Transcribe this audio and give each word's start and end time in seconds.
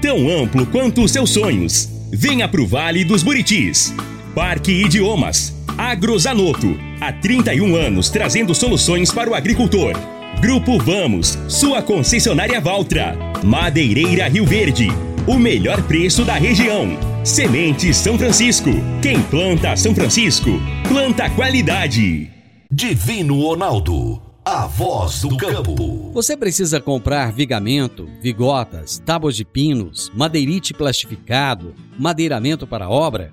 tão 0.00 0.28
amplo 0.28 0.66
quanto 0.66 1.02
os 1.02 1.10
seus 1.10 1.30
sonhos. 1.30 1.88
Venha 2.12 2.48
pro 2.48 2.66
Vale 2.66 3.04
dos 3.04 3.22
Buritis. 3.22 3.94
Parque 4.34 4.72
Idiomas. 4.72 5.54
Agrozanoto. 5.76 6.78
Há 7.00 7.12
31 7.12 7.74
anos 7.76 8.08
trazendo 8.08 8.54
soluções 8.54 9.10
para 9.10 9.30
o 9.30 9.34
agricultor. 9.34 9.92
Grupo 10.40 10.78
Vamos, 10.78 11.38
sua 11.48 11.82
concessionária 11.82 12.60
Valtra. 12.60 13.16
Madeireira 13.42 14.28
Rio 14.28 14.46
Verde. 14.46 14.88
O 15.26 15.38
melhor 15.38 15.82
preço 15.82 16.24
da 16.24 16.34
região. 16.34 16.96
Sementes 17.24 17.96
São 17.96 18.16
Francisco. 18.16 18.70
Quem 19.02 19.20
planta 19.22 19.76
São 19.76 19.94
Francisco, 19.94 20.50
planta 20.88 21.28
qualidade. 21.30 22.30
Divino 22.70 23.40
Ronaldo 23.40 24.25
a 24.48 24.64
voz 24.64 25.22
do 25.22 25.36
campo. 25.36 26.12
Você 26.12 26.36
precisa 26.36 26.80
comprar 26.80 27.32
vigamento, 27.32 28.08
vigotas, 28.22 29.02
tábuas 29.04 29.34
de 29.34 29.44
pinos, 29.44 30.08
madeirite 30.14 30.72
plastificado, 30.72 31.74
madeiramento 31.98 32.64
para 32.64 32.88
obra? 32.88 33.32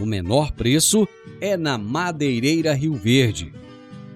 O 0.00 0.04
menor 0.04 0.50
preço 0.50 1.06
é 1.40 1.56
na 1.56 1.78
Madeireira 1.78 2.74
Rio 2.74 2.94
Verde. 2.94 3.52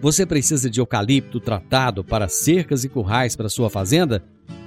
Você 0.01 0.27
precisa 0.27 0.69
de 0.69 0.81
eucalipto 0.81 1.39
tratado 1.39 2.03
para 2.03 2.27
cercas 2.27 2.83
e 2.83 2.89
currais 2.89 3.37
para 3.37 3.49
sua 3.49 3.71
fazenda? 3.71 4.25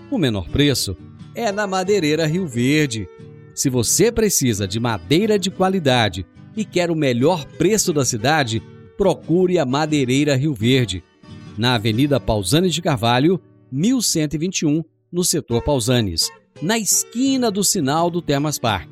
O 0.09 0.17
menor 0.17 0.47
preço 0.47 0.95
é 1.35 1.51
na 1.51 1.67
Madeireira 1.67 2.25
Rio 2.25 2.47
Verde. 2.47 3.05
Se 3.53 3.69
você 3.69 4.13
precisa 4.13 4.65
de 4.65 4.79
madeira 4.79 5.37
de 5.37 5.51
qualidade 5.51 6.25
e 6.55 6.63
quer 6.63 6.89
o 6.89 6.95
melhor 6.95 7.43
preço 7.43 7.91
da 7.91 8.05
cidade, 8.05 8.63
procure 8.97 9.59
a 9.59 9.65
Madeireira 9.65 10.37
Rio 10.37 10.53
Verde 10.53 11.03
na 11.57 11.75
Avenida 11.75 12.19
Pausanes 12.19 12.73
de 12.73 12.81
Carvalho, 12.81 13.39
1121, 13.71 14.83
no 15.11 15.23
setor 15.23 15.61
Pausanes, 15.61 16.31
na 16.61 16.77
esquina 16.77 17.49
do 17.51 17.63
sinal 17.63 18.09
do 18.09 18.21
Termas 18.21 18.59
Park. 18.59 18.89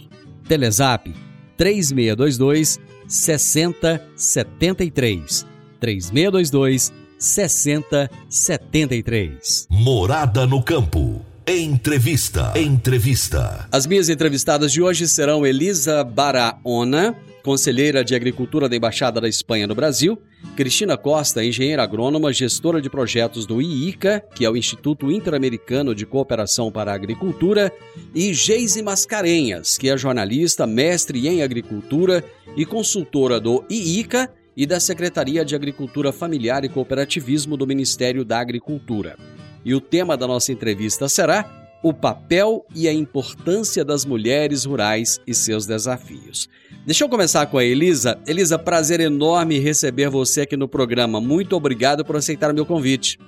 Telezap 0.48 1.14
3622 1.58 2.80
6073. 3.08 5.46
3622 5.80 6.94
6073. 7.18 9.68
Morada 9.70 10.46
no 10.46 10.62
campo. 10.64 11.26
Entrevista. 11.46 12.54
Entrevista. 12.56 13.68
As 13.70 13.86
minhas 13.86 14.08
entrevistadas 14.08 14.72
de 14.72 14.82
hoje 14.82 15.06
serão 15.10 15.46
Elisa 15.46 16.02
Barahona, 16.02 17.18
conselheira 17.44 18.02
de 18.02 18.16
Agricultura 18.16 18.70
da 18.70 18.78
Embaixada 18.78 19.20
da 19.20 19.28
Espanha 19.28 19.68
no 19.68 19.76
Brasil, 19.76 20.18
Cristina 20.56 20.96
Costa, 20.96 21.44
engenheira 21.44 21.84
agrônoma, 21.84 22.32
gestora 22.32 22.82
de 22.82 22.90
projetos 22.90 23.46
do 23.46 23.62
IICA, 23.62 24.24
que 24.34 24.46
é 24.46 24.50
o 24.50 24.56
Instituto 24.56 25.12
Interamericano 25.12 25.94
de 25.94 26.06
Cooperação 26.06 26.72
para 26.72 26.94
a 26.94 26.96
Agricultura, 26.96 27.74
e 28.16 28.34
Geise 28.34 28.82
Mascarenhas, 28.82 29.78
que 29.78 29.90
é 29.90 29.98
jornalista, 29.98 30.66
mestre 30.66 31.28
em 31.28 31.44
agricultura 31.44 32.24
e 32.56 32.66
consultora 32.66 33.38
do 33.38 33.66
IICA 33.70 34.32
e 34.56 34.66
da 34.66 34.80
Secretaria 34.80 35.44
de 35.44 35.56
Agricultura 35.56 36.14
Familiar 36.14 36.64
e 36.64 36.70
Cooperativismo 36.70 37.58
do 37.58 37.68
Ministério 37.68 38.24
da 38.24 38.40
Agricultura. 38.40 39.18
E 39.66 39.74
o 39.74 39.82
tema 39.82 40.18
da 40.18 40.28
nossa 40.28 40.52
entrevista 40.52 41.08
será 41.08 41.64
o 41.84 41.94
papel 41.94 42.66
e 42.74 42.88
a 42.88 42.94
importância 42.94 43.84
das 43.84 44.06
mulheres 44.06 44.64
rurais 44.64 45.20
e 45.28 45.34
seus 45.34 45.66
desafios. 45.66 46.50
Deixa 46.86 47.04
eu 47.04 47.10
começar 47.10 47.46
com 47.46 47.58
a 47.58 47.64
Elisa. 47.64 48.18
Elisa, 48.26 48.58
prazer 48.58 49.02
enorme 49.02 49.60
receber 49.60 50.10
você 50.10 50.42
aqui 50.42 50.56
no 50.56 50.68
programa. 50.68 51.20
Muito 51.20 51.56
obrigado 51.56 52.06
por 52.06 52.16
aceitar 52.16 52.52
o 52.52 52.54
meu 52.54 52.66
convite. 52.66 53.20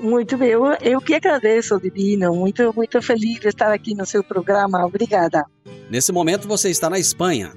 Muito 0.00 0.36
bem, 0.36 0.50
eu, 0.50 0.64
eu 0.82 1.00
que 1.00 1.14
agradeço, 1.14 1.80
Divino. 1.80 2.34
Muito, 2.34 2.72
muito 2.74 3.00
feliz 3.00 3.40
de 3.40 3.48
estar 3.48 3.72
aqui 3.72 3.94
no 3.94 4.04
seu 4.04 4.22
programa. 4.22 4.84
Obrigada. 4.84 5.44
Nesse 5.90 6.12
momento 6.12 6.46
você 6.46 6.70
está 6.70 6.90
na 6.90 6.98
Espanha. 6.98 7.52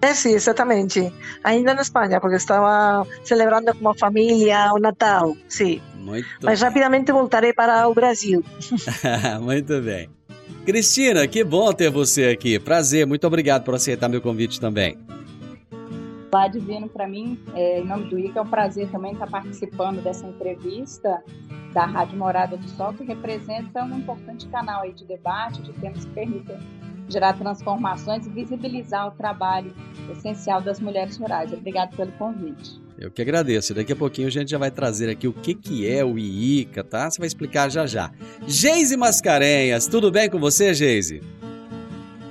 É, 0.00 0.14
sim, 0.14 0.34
exatamente. 0.34 1.12
Ainda 1.42 1.74
na 1.74 1.82
Espanha, 1.82 2.20
porque 2.20 2.36
estava 2.36 3.06
celebrando 3.24 3.74
com 3.74 3.88
a 3.88 3.94
família 3.94 4.72
o 4.72 4.78
Natal, 4.78 5.36
sim. 5.48 5.80
Muito 5.96 6.26
Mas 6.42 6.60
bem. 6.60 6.68
rapidamente 6.68 7.10
voltarei 7.10 7.52
para 7.52 7.88
o 7.88 7.94
Brasil. 7.94 8.44
muito 9.40 9.80
bem. 9.80 10.08
Cristina, 10.64 11.26
que 11.26 11.42
bom 11.42 11.72
ter 11.72 11.90
você 11.90 12.26
aqui. 12.26 12.58
Prazer, 12.58 13.06
muito 13.06 13.26
obrigado 13.26 13.64
por 13.64 13.74
aceitar 13.74 14.08
meu 14.08 14.20
convite 14.20 14.60
também. 14.60 14.98
Olá, 16.32 16.48
Divino, 16.48 16.88
para 16.88 17.08
mim, 17.08 17.38
é, 17.54 17.80
em 17.80 17.86
nome 17.86 18.10
do 18.10 18.18
ICA, 18.18 18.40
é 18.40 18.42
um 18.42 18.46
prazer 18.46 18.90
também 18.90 19.12
estar 19.12 19.26
participando 19.26 20.02
dessa 20.02 20.26
entrevista 20.26 21.22
da 21.72 21.86
Rádio 21.86 22.18
Morada 22.18 22.56
do 22.56 22.68
Sol, 22.70 22.92
que 22.92 23.04
representa 23.04 23.82
um 23.84 23.98
importante 23.98 24.46
canal 24.48 24.82
aí 24.82 24.92
de 24.92 25.04
debate, 25.04 25.62
de 25.62 25.72
temas 25.74 26.04
que 26.04 26.10
permitem 26.10 26.58
gerar 27.08 27.34
transformações 27.34 28.26
e 28.26 28.30
visibilizar 28.30 29.08
o 29.08 29.10
trabalho 29.12 29.74
essencial 30.10 30.60
das 30.60 30.80
mulheres 30.80 31.16
rurais. 31.16 31.52
Obrigado 31.52 31.96
pelo 31.96 32.12
convite. 32.12 32.80
Eu 32.98 33.10
que 33.10 33.20
agradeço. 33.20 33.74
Daqui 33.74 33.92
a 33.92 33.96
pouquinho 33.96 34.28
a 34.28 34.30
gente 34.30 34.50
já 34.50 34.58
vai 34.58 34.70
trazer 34.70 35.10
aqui 35.10 35.28
o 35.28 35.32
que, 35.32 35.54
que 35.54 35.88
é 35.88 36.04
o 36.04 36.18
IICA, 36.18 36.82
tá? 36.82 37.10
Você 37.10 37.18
vai 37.18 37.26
explicar 37.26 37.70
já 37.70 37.86
já. 37.86 38.10
Geise 38.46 38.96
Mascarenhas, 38.96 39.86
tudo 39.86 40.10
bem 40.10 40.30
com 40.30 40.38
você, 40.38 40.72
Geise? 40.72 41.20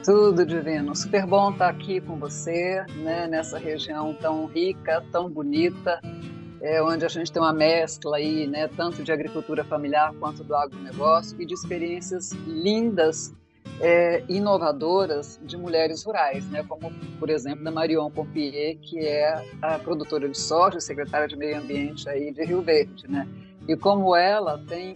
Tudo 0.04 0.46
divino, 0.46 0.96
super 0.96 1.26
bom 1.26 1.52
estar 1.52 1.70
aqui 1.70 2.00
com 2.00 2.16
você, 2.18 2.86
né, 2.98 3.28
nessa 3.28 3.58
região 3.58 4.14
tão 4.14 4.46
rica, 4.46 5.04
tão 5.12 5.28
bonita, 5.28 6.00
é, 6.62 6.82
onde 6.82 7.04
a 7.04 7.08
gente 7.08 7.32
tem 7.32 7.42
uma 7.42 7.54
mescla 7.54 8.18
aí, 8.18 8.46
né, 8.46 8.68
tanto 8.68 9.04
de 9.04 9.12
agricultura 9.12 9.64
familiar 9.64 10.14
quanto 10.20 10.44
do 10.44 10.56
agronegócio 10.56 11.42
e 11.42 11.46
de 11.46 11.56
experiências 11.56 12.34
lindas 12.46 13.34
é, 13.82 14.24
inovadoras 14.30 15.40
de 15.44 15.58
mulheres 15.58 16.04
rurais, 16.04 16.50
né? 16.50 16.64
como, 16.68 16.92
por 17.20 17.30
exemplo, 17.30 17.64
da 17.64 17.72
Marion 17.72 18.10
Pompier, 18.10 18.78
que 18.80 19.00
é 19.00 19.44
a 19.62 19.78
produtora 19.80 20.30
de 20.30 20.38
soja, 20.38 20.80
secretária 20.80 21.28
de 21.28 21.36
Meio 21.36 21.58
Ambiente 21.58 22.08
aí 22.08 22.32
de 22.32 22.44
Rio 22.44 22.62
Verde. 22.62 23.10
Né? 23.10 23.28
E 23.68 23.76
como 23.76 24.16
ela 24.16 24.58
tem 24.68 24.96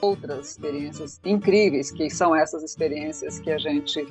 outras 0.00 0.50
experiências 0.50 1.20
incríveis, 1.24 1.90
que 1.90 2.08
são 2.10 2.34
essas 2.34 2.62
experiências 2.62 3.40
que 3.40 3.50
a 3.50 3.58
gente 3.58 4.06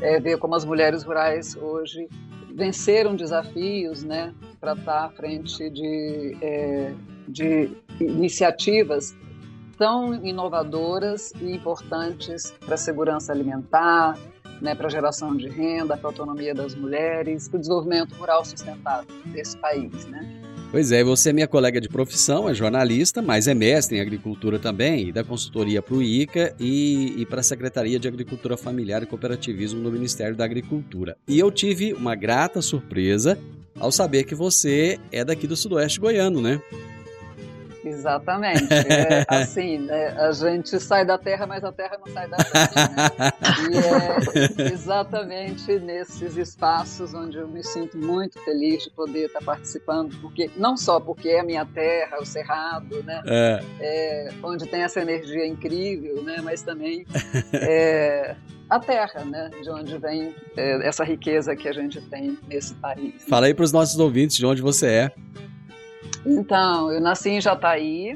é, 0.00 0.18
vê 0.18 0.36
como 0.36 0.54
as 0.54 0.64
mulheres 0.64 1.02
rurais 1.02 1.54
hoje 1.56 2.08
venceram 2.54 3.14
desafios 3.14 4.02
né, 4.02 4.34
para 4.60 4.72
estar 4.72 5.04
à 5.04 5.10
frente 5.10 5.70
de, 5.70 6.36
é, 6.42 6.92
de 7.28 7.70
iniciativas 8.00 9.16
tão 9.78 10.14
inovadoras 10.24 11.32
e 11.40 11.52
importantes 11.52 12.52
para 12.64 12.74
a 12.74 12.78
segurança 12.78 13.32
alimentar, 13.32 14.18
né, 14.60 14.74
para 14.74 14.88
a 14.88 14.90
geração 14.90 15.36
de 15.36 15.48
renda, 15.48 15.96
para 15.96 16.08
a 16.08 16.10
autonomia 16.10 16.54
das 16.54 16.74
mulheres, 16.74 17.48
para 17.48 17.58
o 17.58 17.60
desenvolvimento 17.60 18.12
rural 18.16 18.44
sustentável 18.44 19.14
desse 19.26 19.56
país. 19.56 20.04
Né? 20.06 20.42
Pois 20.70 20.92
é, 20.92 21.02
você 21.02 21.30
é 21.30 21.32
minha 21.32 21.48
colega 21.48 21.80
de 21.80 21.88
profissão, 21.88 22.48
é 22.48 22.52
jornalista, 22.52 23.22
mas 23.22 23.48
é 23.48 23.54
mestre 23.54 23.96
em 23.96 24.00
agricultura 24.00 24.58
também, 24.58 25.08
e 25.08 25.12
da 25.12 25.24
consultoria 25.24 25.80
para 25.80 25.94
o 25.94 26.02
ICA 26.02 26.54
e, 26.60 27.14
e 27.22 27.24
para 27.24 27.40
a 27.40 27.42
Secretaria 27.42 27.98
de 27.98 28.06
Agricultura 28.06 28.56
Familiar 28.56 29.02
e 29.02 29.06
Cooperativismo 29.06 29.82
do 29.82 29.90
Ministério 29.90 30.36
da 30.36 30.44
Agricultura. 30.44 31.16
E 31.26 31.38
eu 31.38 31.50
tive 31.50 31.94
uma 31.94 32.14
grata 32.14 32.60
surpresa 32.60 33.38
ao 33.80 33.90
saber 33.90 34.24
que 34.24 34.34
você 34.34 34.98
é 35.10 35.24
daqui 35.24 35.46
do 35.46 35.56
Sudoeste 35.56 36.00
Goiano, 36.00 36.42
né? 36.42 36.60
Exatamente. 37.88 38.72
É, 38.72 39.24
assim, 39.28 39.78
né, 39.78 40.08
a 40.18 40.32
gente 40.32 40.78
sai 40.80 41.04
da 41.04 41.18
Terra, 41.18 41.46
mas 41.46 41.64
a 41.64 41.72
Terra 41.72 41.98
não 42.04 42.12
sai 42.12 42.28
da 42.28 42.36
gente. 42.38 42.74
Né? 42.76 43.32
E 43.70 44.64
é 44.64 44.72
exatamente 44.72 45.78
nesses 45.78 46.36
espaços 46.36 47.14
onde 47.14 47.38
eu 47.38 47.48
me 47.48 47.62
sinto 47.64 47.96
muito 47.98 48.38
feliz 48.40 48.84
de 48.84 48.90
poder 48.90 49.26
estar 49.26 49.42
participando, 49.42 50.16
porque 50.20 50.50
não 50.56 50.76
só 50.76 51.00
porque 51.00 51.28
é 51.28 51.40
a 51.40 51.44
minha 51.44 51.64
terra, 51.66 52.18
o 52.20 52.26
Cerrado, 52.26 53.02
né? 53.02 53.22
É. 53.26 53.60
É, 53.80 54.28
onde 54.42 54.66
tem 54.66 54.82
essa 54.82 55.00
energia 55.00 55.46
incrível, 55.46 56.22
né? 56.22 56.40
Mas 56.42 56.62
também 56.62 57.06
é, 57.52 58.36
a 58.68 58.78
terra, 58.78 59.24
né? 59.24 59.50
De 59.62 59.70
onde 59.70 59.96
vem 59.98 60.34
é, 60.56 60.86
essa 60.86 61.04
riqueza 61.04 61.56
que 61.56 61.68
a 61.68 61.72
gente 61.72 62.00
tem 62.02 62.38
nesse 62.46 62.74
país. 62.74 63.24
Fala 63.28 63.46
aí 63.46 63.54
para 63.54 63.64
os 63.64 63.72
nossos 63.72 63.98
ouvintes 63.98 64.36
de 64.36 64.46
onde 64.46 64.60
você 64.60 64.86
é. 64.86 65.12
Então, 66.26 66.92
eu 66.92 67.00
nasci 67.00 67.30
em 67.30 67.40
Jataí, 67.40 68.14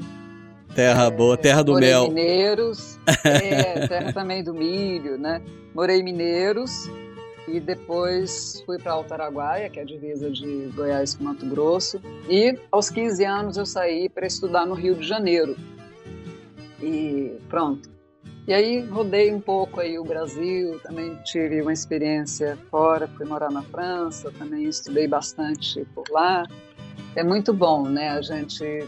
Terra 0.75 1.09
boa, 1.11 1.37
terra 1.37 1.63
do 1.63 1.75
mel. 1.75 2.07
Mineiros, 2.07 2.99
é, 3.23 3.87
terra 3.87 4.11
também 4.11 4.43
do 4.43 4.53
milho, 4.53 5.19
né? 5.19 5.39
Morei 5.73 5.99
em 5.99 6.03
Mineiros 6.03 6.89
e 7.47 7.59
depois 7.59 8.63
fui 8.65 8.79
para 8.79 8.93
Altaraguaia, 8.93 9.69
que 9.69 9.79
é 9.79 9.83
a 9.83 9.85
divisa 9.85 10.31
de 10.31 10.71
Goiás 10.73 11.13
com 11.13 11.25
Mato 11.25 11.45
Grosso. 11.45 12.01
E 12.27 12.57
aos 12.71 12.89
15 12.89 13.23
anos 13.23 13.57
eu 13.57 13.65
saí 13.65 14.09
para 14.09 14.25
estudar 14.25 14.65
no 14.65 14.73
Rio 14.73 14.95
de 14.95 15.07
Janeiro. 15.07 15.55
E 16.81 17.37
pronto. 17.49 17.91
E 18.47 18.53
aí 18.53 18.81
rodei 18.81 19.31
um 19.31 19.39
pouco 19.39 19.79
aí 19.79 19.97
o 19.99 20.03
Brasil, 20.03 20.79
também 20.79 21.15
tive 21.23 21.61
uma 21.61 21.71
experiência 21.71 22.57
fora, 22.69 23.07
fui 23.07 23.25
morar 23.25 23.51
na 23.51 23.61
França, 23.61 24.31
também 24.37 24.65
estudei 24.65 25.07
bastante 25.07 25.85
por 25.93 26.03
lá. 26.09 26.45
É 27.15 27.23
muito 27.23 27.53
bom, 27.53 27.87
né, 27.87 28.09
a 28.09 28.21
gente 28.21 28.87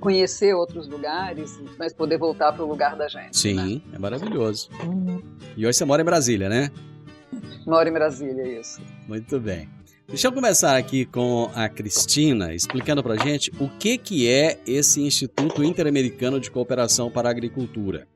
conhecer 0.00 0.54
outros 0.54 0.88
lugares, 0.88 1.60
mas 1.78 1.92
poder 1.92 2.18
voltar 2.18 2.52
para 2.52 2.64
o 2.64 2.68
lugar 2.68 2.96
da 2.96 3.06
gente. 3.06 3.36
Sim, 3.36 3.54
né? 3.54 3.82
é 3.94 3.98
maravilhoso. 3.98 4.70
Uhum. 4.82 5.22
E 5.56 5.66
hoje 5.66 5.78
você 5.78 5.84
mora 5.84 6.02
em 6.02 6.04
Brasília, 6.04 6.48
né? 6.48 6.70
Moro 7.66 7.88
em 7.88 7.92
Brasília, 7.92 8.60
isso. 8.60 8.80
Muito 9.06 9.38
bem. 9.38 9.68
Deixa 10.08 10.26
eu 10.26 10.32
começar 10.32 10.76
aqui 10.76 11.04
com 11.04 11.48
a 11.54 11.68
Cristina, 11.68 12.52
explicando 12.52 13.00
para 13.00 13.16
gente 13.16 13.52
o 13.60 13.68
que, 13.68 13.96
que 13.96 14.28
é 14.28 14.58
esse 14.66 15.00
Instituto 15.00 15.62
Interamericano 15.62 16.40
de 16.40 16.50
Cooperação 16.50 17.10
para 17.10 17.28
a 17.28 17.30
Agricultura. 17.30 18.08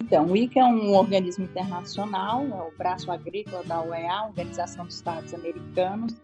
Então, 0.00 0.26
o 0.26 0.36
ICA 0.36 0.60
é 0.60 0.64
um 0.64 0.94
organismo 0.94 1.42
internacional, 1.42 2.46
é 2.46 2.62
o 2.62 2.78
braço 2.78 3.10
agrícola 3.10 3.64
da 3.64 3.82
UEA, 3.82 4.26
Organização 4.28 4.86
dos 4.86 4.94
Estados 4.94 5.34
Americanos, 5.34 6.14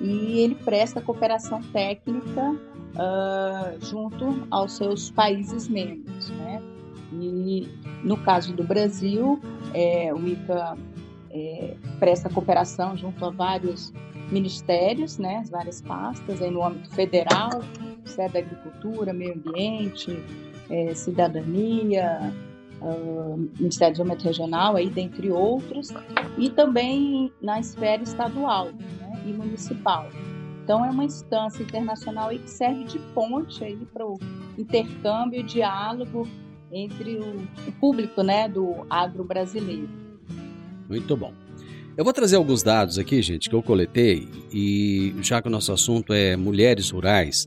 e 0.00 0.40
ele 0.40 0.54
presta 0.54 1.00
cooperação 1.00 1.62
técnica 1.72 2.50
uh, 2.50 3.84
junto 3.84 4.46
aos 4.50 4.76
seus 4.76 5.10
países 5.10 5.68
membros, 5.68 6.30
né? 6.30 6.62
E 7.12 7.68
no 8.02 8.16
caso 8.16 8.52
do 8.52 8.64
Brasil, 8.64 9.40
é, 9.72 10.12
o 10.12 10.26
ICA 10.26 10.76
é, 11.30 11.74
presta 11.98 12.28
cooperação 12.28 12.96
junto 12.96 13.24
a 13.24 13.30
vários 13.30 13.92
ministérios, 14.30 15.18
né, 15.18 15.38
as 15.38 15.50
várias 15.50 15.80
pastas, 15.82 16.40
aí 16.40 16.50
no 16.50 16.64
âmbito 16.64 16.90
federal, 16.90 17.50
Ministério 17.80 18.32
da 18.32 18.38
Agricultura, 18.38 19.12
Meio 19.12 19.34
Ambiente, 19.34 20.18
é, 20.70 20.94
Cidadania, 20.94 22.32
Ministério 23.58 23.94
do 23.94 23.98
Desenvolvimento 23.98 24.24
Regional, 24.24 24.76
aí, 24.76 24.90
dentre 24.90 25.30
outros, 25.30 25.88
e 26.38 26.50
também 26.50 27.32
na 27.40 27.60
esfera 27.60 28.02
estadual 28.02 28.66
né, 28.72 29.22
e 29.26 29.32
municipal. 29.32 30.08
Então, 30.62 30.84
é 30.84 30.90
uma 30.90 31.04
instância 31.04 31.62
internacional 31.62 32.30
que 32.30 32.50
serve 32.50 32.84
de 32.84 32.98
ponte 33.14 33.76
para 33.92 34.06
o 34.06 34.18
intercâmbio 34.56 35.40
e 35.40 35.42
diálogo 35.42 36.26
entre 36.72 37.18
o, 37.18 37.68
o 37.68 37.72
público 37.80 38.22
né, 38.22 38.48
do 38.48 38.86
agro 38.88 39.24
brasileiro. 39.24 39.88
Muito 40.88 41.16
bom. 41.16 41.32
Eu 41.96 42.02
vou 42.02 42.12
trazer 42.12 42.36
alguns 42.36 42.62
dados 42.62 42.98
aqui, 42.98 43.22
gente, 43.22 43.48
que 43.48 43.54
eu 43.54 43.62
coletei, 43.62 44.28
e 44.52 45.14
já 45.22 45.40
que 45.40 45.46
o 45.46 45.50
nosso 45.50 45.72
assunto 45.72 46.12
é 46.12 46.36
mulheres 46.36 46.90
rurais, 46.90 47.46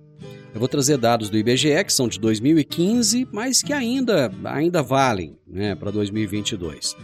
eu 0.54 0.60
vou 0.60 0.68
trazer 0.68 0.98
dados 0.98 1.30
do 1.30 1.38
IBGE, 1.38 1.84
que 1.86 1.94
são 1.94 2.08
de 2.08 2.20
2015, 2.20 3.28
mas 3.32 3.62
que 3.62 3.74
ainda, 3.74 4.32
ainda 4.46 4.82
valem 4.82 5.38
né, 5.48 5.76
para 5.76 5.92
2022. 5.92 6.96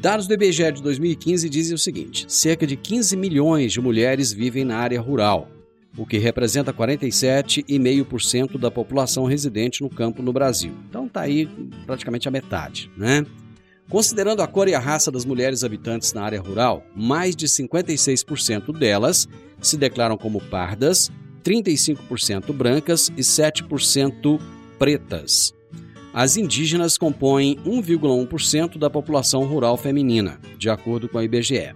Dados 0.00 0.26
do 0.26 0.34
IBGE 0.34 0.72
de 0.72 0.82
2015 0.82 1.48
dizem 1.48 1.74
o 1.74 1.78
seguinte: 1.78 2.26
cerca 2.28 2.66
de 2.66 2.76
15 2.76 3.16
milhões 3.16 3.72
de 3.72 3.80
mulheres 3.80 4.32
vivem 4.32 4.64
na 4.64 4.76
área 4.76 5.00
rural, 5.00 5.48
o 5.96 6.04
que 6.04 6.18
representa 6.18 6.74
47,5% 6.74 8.58
da 8.58 8.70
população 8.70 9.24
residente 9.24 9.82
no 9.82 9.88
campo 9.88 10.22
no 10.22 10.32
Brasil. 10.32 10.74
Então 10.90 11.08
tá 11.08 11.22
aí 11.22 11.48
praticamente 11.86 12.28
a 12.28 12.30
metade, 12.30 12.90
né? 12.96 13.24
Considerando 13.88 14.42
a 14.42 14.46
cor 14.46 14.68
e 14.68 14.74
a 14.74 14.78
raça 14.78 15.10
das 15.10 15.24
mulheres 15.24 15.62
habitantes 15.62 16.12
na 16.12 16.22
área 16.22 16.40
rural, 16.40 16.84
mais 16.96 17.36
de 17.36 17.46
56% 17.46 18.76
delas 18.76 19.28
se 19.60 19.76
declaram 19.76 20.16
como 20.16 20.40
pardas, 20.40 21.10
35% 21.44 22.52
brancas 22.52 23.12
e 23.16 23.20
7% 23.20 24.40
pretas. 24.78 25.54
As 26.12 26.36
indígenas 26.36 26.96
compõem 26.96 27.56
1,1% 27.66 28.78
da 28.78 28.88
população 28.88 29.44
rural 29.44 29.76
feminina, 29.76 30.40
de 30.56 30.70
acordo 30.70 31.08
com 31.08 31.18
a 31.18 31.24
IBGE. 31.24 31.74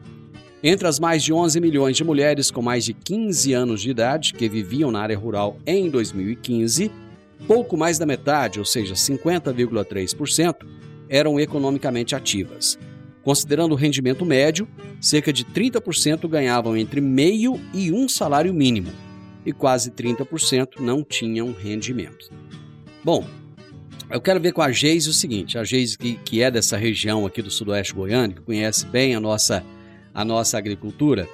Entre 0.62 0.88
as 0.88 0.98
mais 0.98 1.22
de 1.22 1.32
11 1.32 1.60
milhões 1.60 1.96
de 1.96 2.04
mulheres 2.04 2.50
com 2.50 2.62
mais 2.62 2.84
de 2.84 2.92
15 2.92 3.52
anos 3.52 3.82
de 3.82 3.90
idade 3.90 4.32
que 4.32 4.48
viviam 4.48 4.90
na 4.90 5.00
área 5.00 5.18
rural 5.18 5.58
em 5.66 5.88
2015, 5.90 6.90
pouco 7.46 7.76
mais 7.76 7.98
da 7.98 8.06
metade, 8.06 8.58
ou 8.58 8.64
seja, 8.64 8.94
50,3%, 8.94 10.66
eram 11.08 11.38
economicamente 11.38 12.14
ativas. 12.14 12.78
Considerando 13.22 13.72
o 13.72 13.76
rendimento 13.76 14.24
médio, 14.24 14.66
cerca 15.00 15.32
de 15.32 15.44
30% 15.44 16.28
ganhavam 16.28 16.76
entre 16.76 17.00
meio 17.00 17.60
e 17.74 17.92
um 17.92 18.08
salário 18.08 18.52
mínimo, 18.54 18.90
e 19.44 19.52
quase 19.52 19.90
30% 19.90 20.80
não 20.80 21.02
tinham 21.02 21.52
rendimento. 21.52 22.30
Bom, 23.04 23.26
eu 24.10 24.20
quero 24.20 24.40
ver 24.40 24.52
com 24.52 24.62
a 24.62 24.72
Geise 24.72 25.08
o 25.08 25.12
seguinte: 25.12 25.58
a 25.58 25.64
Geise, 25.64 25.96
que, 25.96 26.14
que 26.14 26.42
é 26.42 26.50
dessa 26.50 26.76
região 26.76 27.26
aqui 27.26 27.42
do 27.42 27.50
Sudoeste 27.50 27.94
Goiano, 27.94 28.34
que 28.34 28.40
conhece 28.42 28.86
bem 28.86 29.14
a 29.14 29.20
nossa 29.20 29.64
a 30.14 30.24
nossa 30.24 30.58
agricultura. 30.58 31.28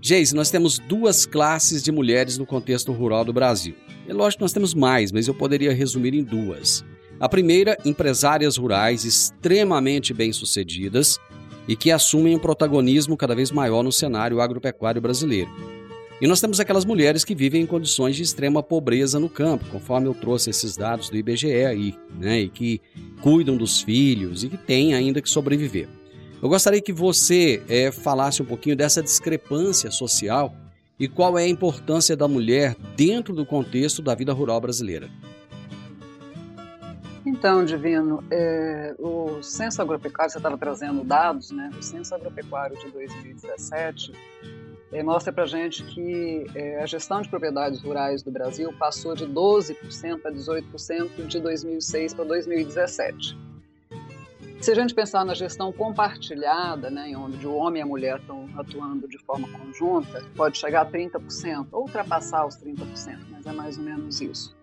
Geise, 0.00 0.34
nós 0.34 0.50
temos 0.50 0.78
duas 0.78 1.24
classes 1.24 1.82
de 1.82 1.90
mulheres 1.90 2.36
no 2.36 2.44
contexto 2.44 2.92
rural 2.92 3.24
do 3.24 3.32
Brasil. 3.32 3.74
É 4.06 4.12
lógico 4.12 4.38
que 4.38 4.44
nós 4.44 4.52
temos 4.52 4.74
mais, 4.74 5.10
mas 5.10 5.26
eu 5.26 5.34
poderia 5.34 5.72
resumir 5.72 6.14
em 6.14 6.22
duas. 6.22 6.84
A 7.18 7.28
primeira, 7.28 7.78
empresárias 7.84 8.56
rurais 8.56 9.04
extremamente 9.04 10.12
bem-sucedidas 10.12 11.18
e 11.66 11.74
que 11.74 11.90
assumem 11.90 12.36
um 12.36 12.38
protagonismo 12.38 13.16
cada 13.16 13.34
vez 13.34 13.50
maior 13.50 13.82
no 13.82 13.90
cenário 13.90 14.40
agropecuário 14.40 15.00
brasileiro. 15.00 15.50
E 16.18 16.26
nós 16.26 16.40
temos 16.40 16.58
aquelas 16.58 16.86
mulheres 16.86 17.24
que 17.24 17.34
vivem 17.34 17.62
em 17.62 17.66
condições 17.66 18.16
de 18.16 18.22
extrema 18.22 18.62
pobreza 18.62 19.20
no 19.20 19.28
campo, 19.28 19.66
conforme 19.70 20.06
eu 20.06 20.14
trouxe 20.14 20.48
esses 20.48 20.74
dados 20.74 21.10
do 21.10 21.16
IBGE 21.16 21.64
aí, 21.66 21.94
né, 22.18 22.40
e 22.40 22.48
que 22.48 22.80
cuidam 23.20 23.54
dos 23.54 23.82
filhos 23.82 24.42
e 24.42 24.48
que 24.48 24.56
têm 24.56 24.94
ainda 24.94 25.20
que 25.20 25.28
sobreviver. 25.28 25.88
Eu 26.42 26.48
gostaria 26.48 26.80
que 26.80 26.92
você 26.92 27.62
é, 27.68 27.92
falasse 27.92 28.40
um 28.40 28.46
pouquinho 28.46 28.74
dessa 28.74 29.02
discrepância 29.02 29.90
social 29.90 30.54
e 30.98 31.06
qual 31.06 31.38
é 31.38 31.44
a 31.44 31.48
importância 31.48 32.16
da 32.16 32.26
mulher 32.26 32.74
dentro 32.96 33.34
do 33.34 33.44
contexto 33.44 34.00
da 34.00 34.14
vida 34.14 34.32
rural 34.32 34.58
brasileira. 34.58 35.10
Então, 37.26 37.64
Divino, 37.64 38.24
é, 38.30 38.94
o 38.98 39.42
Censo 39.42 39.82
Agropecuário, 39.82 40.32
você 40.32 40.38
estava 40.38 40.56
trazendo 40.56 41.04
dados, 41.04 41.50
né? 41.50 41.70
O 41.76 41.82
Censo 41.82 42.14
Agropecuário 42.14 42.78
de 42.78 42.88
2017 42.90 44.12
é, 44.12 44.55
mostra 45.02 45.32
para 45.32 45.46
gente 45.46 45.82
que 45.84 46.46
é, 46.54 46.82
a 46.82 46.86
gestão 46.86 47.20
de 47.20 47.28
propriedades 47.28 47.82
rurais 47.82 48.22
do 48.22 48.30
Brasil 48.30 48.72
passou 48.78 49.14
de 49.14 49.26
12% 49.26 49.74
a 50.24 50.30
18% 50.30 51.26
de 51.26 51.40
2006 51.40 52.14
para 52.14 52.24
2017. 52.24 53.36
Se 54.60 54.70
a 54.70 54.74
gente 54.74 54.94
pensar 54.94 55.24
na 55.24 55.34
gestão 55.34 55.70
compartilhada, 55.72 56.90
né, 56.90 57.12
onde 57.16 57.46
o 57.46 57.54
homem 57.54 57.80
e 57.80 57.82
a 57.82 57.86
mulher 57.86 58.18
estão 58.18 58.48
atuando 58.56 59.06
de 59.06 59.18
forma 59.18 59.48
conjunta, 59.48 60.24
pode 60.34 60.56
chegar 60.56 60.82
a 60.82 60.86
30%, 60.86 61.68
ou 61.72 61.82
ultrapassar 61.82 62.46
os 62.46 62.56
30%, 62.56 63.18
mas 63.30 63.46
é 63.46 63.52
mais 63.52 63.76
ou 63.76 63.84
menos 63.84 64.20
isso. 64.20 64.56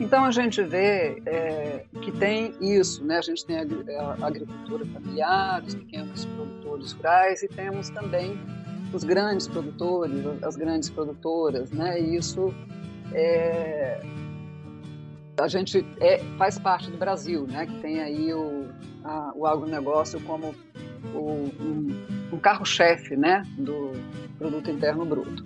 Então 0.00 0.24
a 0.24 0.30
gente 0.30 0.62
vê 0.62 1.22
é, 1.24 1.84
que 2.02 2.10
tem 2.10 2.54
isso, 2.60 3.04
né? 3.04 3.18
A 3.18 3.22
gente 3.22 3.44
tem 3.46 3.56
a, 3.56 4.26
agricultura 4.26 4.84
familiar, 4.86 5.62
os 5.62 5.74
pequenos 5.74 6.24
produtores 6.24 6.92
rurais 6.92 7.42
e 7.42 7.48
temos 7.48 7.88
também 7.90 8.40
os 8.92 9.04
grandes 9.04 9.48
produtores, 9.48 10.14
as 10.42 10.56
grandes 10.56 10.90
produtoras, 10.90 11.70
né? 11.70 12.00
E 12.00 12.16
isso 12.16 12.54
é, 13.12 14.00
a 15.38 15.48
gente 15.48 15.84
é, 16.00 16.18
faz 16.36 16.58
parte 16.58 16.90
do 16.90 16.96
Brasil, 16.96 17.46
né? 17.46 17.66
Que 17.66 17.80
tem 17.80 18.00
aí 18.00 18.32
o, 18.32 18.68
a, 19.04 19.32
o 19.34 19.46
agronegócio 19.46 20.20
como 20.22 20.54
o, 21.14 21.50
um, 21.60 22.06
um 22.32 22.38
carro-chefe 22.38 23.16
né, 23.16 23.42
do 23.58 23.92
produto 24.38 24.70
interno 24.70 25.04
bruto. 25.04 25.44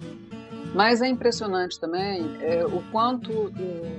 Mas 0.74 1.00
é 1.00 1.08
impressionante 1.08 1.80
também 1.80 2.36
é, 2.40 2.64
o 2.66 2.82
quanto 2.92 3.50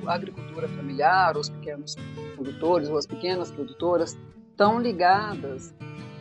a 0.06 0.14
agricultura 0.14 0.68
familiar, 0.68 1.36
os 1.36 1.50
pequenos 1.50 1.96
produtores 2.36 2.88
ou 2.90 2.98
as 2.98 3.06
pequenas 3.08 3.50
produtoras 3.50 4.16
estão 4.52 4.80
ligadas 4.80 5.74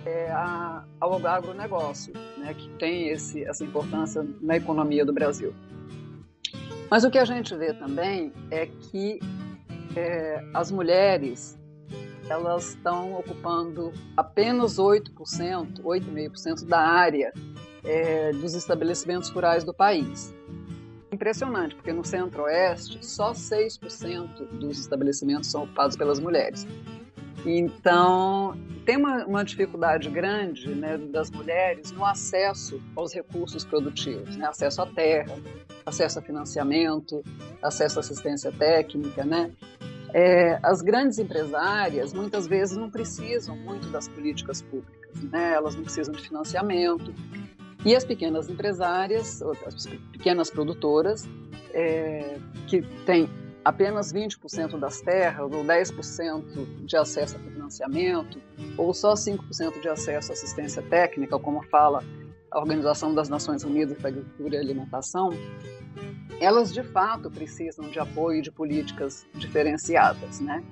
é, 0.07 0.31
a, 0.31 0.85
ao 1.01 1.15
agronegócio, 1.27 2.15
né, 2.39 2.55
que 2.55 2.69
tem 2.79 3.09
esse, 3.09 3.45
essa 3.45 3.65
importância 3.65 4.25
na 4.41 4.57
economia 4.57 5.05
do 5.05 5.13
Brasil. 5.13 5.53
Mas 6.89 7.03
o 7.03 7.11
que 7.11 7.19
a 7.19 7.25
gente 7.25 7.55
vê 7.57 7.75
também 7.75 8.33
é 8.51 8.67
que 8.67 9.19
é, 9.97 10.45
as 10.55 10.71
mulheres 10.71 11.59
elas 12.29 12.71
estão 12.71 13.15
ocupando 13.15 13.93
apenas 14.17 14.79
8%, 14.79 15.83
8,5% 15.83 16.65
da 16.67 16.81
área 16.81 17.33
é, 17.85 18.33
dos 18.33 18.55
estabelecimentos 18.55 19.29
rurais 19.31 19.65
do 19.65 19.75
país. 19.75 20.35
impressionante, 21.13 21.75
porque 21.75 21.93
no 21.93 22.05
Centro-Oeste 22.05 23.05
só 23.05 23.33
6% 23.33 24.59
dos 24.59 24.79
estabelecimentos 24.79 25.51
são 25.51 25.65
ocupados 25.65 25.97
pelas 25.97 26.21
mulheres. 26.21 26.67
Então, 27.45 28.57
tem 28.85 28.97
uma, 28.97 29.25
uma 29.27 29.45
dificuldade 29.45 30.09
grande 30.09 30.69
né, 30.75 30.97
das 30.97 31.31
mulheres 31.31 31.93
no 31.93 32.05
acesso 32.05 32.81
aos 32.95 33.13
recursos 33.13 33.65
produtivos, 33.65 34.37
né? 34.37 34.47
acesso 34.47 34.83
à 34.83 34.87
terra, 34.87 35.37
acesso 35.85 36.19
a 36.19 36.23
financiamento, 36.23 37.23
acesso 37.63 37.99
à 37.99 38.01
assistência 38.01 38.51
técnica, 38.53 39.25
né? 39.25 39.53
É, 40.15 40.59
as 40.63 40.81
grandes 40.83 41.19
empresárias 41.19 42.13
muitas 42.15 42.47
vezes 42.47 42.77
não 42.77 42.89
precisam 42.89 43.57
muito 43.57 43.89
das 43.89 44.09
políticas 44.09 44.63
públicas, 44.63 45.23
né? 45.25 45.53
Elas 45.53 45.75
não 45.75 45.83
precisam 45.83 46.15
de 46.15 46.23
financiamento. 46.23 47.13
E 47.85 47.95
as 47.95 48.05
pequenas 48.05 48.49
empresárias, 48.49 49.43
as 49.43 49.87
pequenas 50.13 50.51
produtoras, 50.51 51.29
é, 51.73 52.39
que 52.67 52.83
têm 53.05 53.29
apenas 53.67 54.13
20% 54.13 54.79
das 54.79 55.01
terras, 55.01 55.53
ou 55.53 55.65
10% 55.65 56.85
de 56.85 56.97
acesso 56.97 57.35
a 57.37 57.41
financiamento, 57.41 58.41
ou 58.79 58.95
só 58.95 59.15
5% 59.15 59.81
de 59.81 59.89
acesso 59.89 60.31
à 60.31 60.35
assistência 60.35 60.81
técnica, 60.83 61.37
como 61.37 61.61
fala 61.65 62.05
a 62.49 62.61
Organização 62.61 63.13
das 63.13 63.29
Nações 63.29 63.65
Unidas 63.65 63.99
para 63.99 64.11
Agricultura 64.11 64.55
e 64.55 64.59
Alimentação, 64.59 65.31
elas 66.41 66.73
de 66.73 66.85
fato 66.85 67.29
precisam 67.29 67.91
de 67.91 67.99
apoio 67.99 68.41
de 68.41 68.53
políticas 68.53 69.27
diferenciadas, 69.35 70.39
né? 70.39 70.63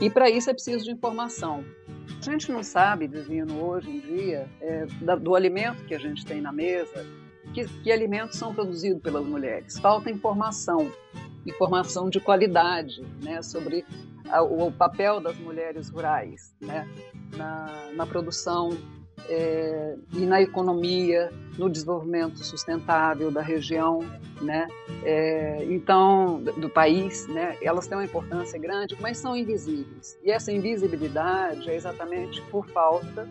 E 0.00 0.08
para 0.08 0.30
isso 0.30 0.48
é 0.48 0.54
preciso 0.54 0.84
de 0.84 0.92
informação. 0.92 1.64
A 2.20 2.30
gente 2.30 2.52
não 2.52 2.62
sabe, 2.62 3.08
Divino, 3.08 3.60
hoje 3.64 3.90
em 3.90 3.98
dia, 3.98 4.48
é, 4.60 4.86
do 5.16 5.34
alimento 5.34 5.84
que 5.86 5.94
a 5.94 5.98
gente 5.98 6.24
tem 6.24 6.40
na 6.40 6.52
mesa, 6.52 7.04
que, 7.52 7.66
que 7.82 7.90
alimentos 7.90 8.38
são 8.38 8.54
produzidos 8.54 9.02
pelas 9.02 9.26
mulheres. 9.26 9.76
Falta 9.80 10.08
informação 10.08 10.92
informação 11.48 12.08
de 12.08 12.20
qualidade 12.20 13.02
né, 13.22 13.42
sobre 13.42 13.84
a, 14.30 14.42
o, 14.42 14.70
papel 14.70 15.20
das 15.20 15.36
mulheres 15.38 15.88
rurais 15.88 16.54
né, 16.60 16.88
na, 17.36 17.90
na 17.94 18.06
produção 18.06 18.70
é, 19.28 19.96
e 20.12 20.20
na 20.20 20.40
economia, 20.40 21.30
no 21.58 21.68
desenvolvimento 21.68 22.38
sustentável 22.44 23.30
da 23.30 23.42
região, 23.42 24.00
né? 24.40 24.68
É, 25.04 25.64
então 25.64 26.40
do, 26.40 26.68
país, 26.68 27.26
né? 27.28 27.56
Elas 27.60 27.86
têm 27.86 27.98
uma 27.98 28.04
importância 28.04 28.58
grande, 28.58 28.96
mas 29.00 29.18
são 29.18 29.36
invisíveis. 29.36 30.18
E 30.22 30.30
essa 30.30 30.52
invisibilidade 30.52 31.68
é 31.68 31.74
exatamente 31.74 32.40
por 32.42 32.66
falta 32.68 33.28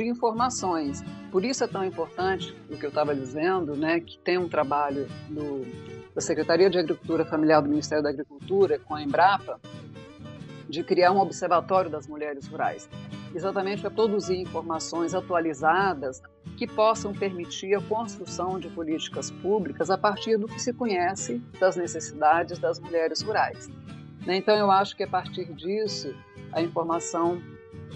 de 0.00 0.08
informações. 0.08 1.04
Por 1.30 1.44
isso 1.44 1.62
é 1.62 1.66
tão 1.66 1.84
importante 1.84 2.56
o 2.70 2.76
que 2.76 2.86
eu 2.86 2.88
estava 2.88 3.14
dizendo, 3.14 3.76
né? 3.76 4.00
Que 4.00 4.18
tem 4.18 4.38
um 4.38 4.48
trabalho 4.48 5.06
do 5.28 5.66
da 6.14 6.20
Secretaria 6.20 6.68
de 6.68 6.76
Agricultura 6.78 7.24
Familiar 7.24 7.62
do 7.62 7.68
Ministério 7.68 8.02
da 8.02 8.10
Agricultura 8.10 8.80
com 8.80 8.96
a 8.96 9.02
Embrapa 9.02 9.60
de 10.68 10.82
criar 10.82 11.12
um 11.12 11.18
observatório 11.18 11.88
das 11.88 12.06
mulheres 12.08 12.48
rurais, 12.48 12.88
exatamente 13.32 13.80
para 13.80 13.90
produzir 13.90 14.36
informações 14.40 15.14
atualizadas 15.14 16.20
que 16.56 16.66
possam 16.66 17.12
permitir 17.12 17.74
a 17.76 17.80
construção 17.80 18.58
de 18.58 18.68
políticas 18.68 19.30
públicas 19.30 19.88
a 19.88 19.96
partir 19.96 20.36
do 20.36 20.48
que 20.48 20.60
se 20.60 20.72
conhece 20.72 21.40
das 21.60 21.76
necessidades 21.76 22.58
das 22.58 22.80
mulheres 22.80 23.22
rurais. 23.22 23.68
Né, 24.26 24.36
então, 24.36 24.56
eu 24.56 24.70
acho 24.70 24.96
que 24.96 25.04
a 25.04 25.08
partir 25.08 25.52
disso 25.54 26.12
a 26.52 26.60
informação 26.60 27.40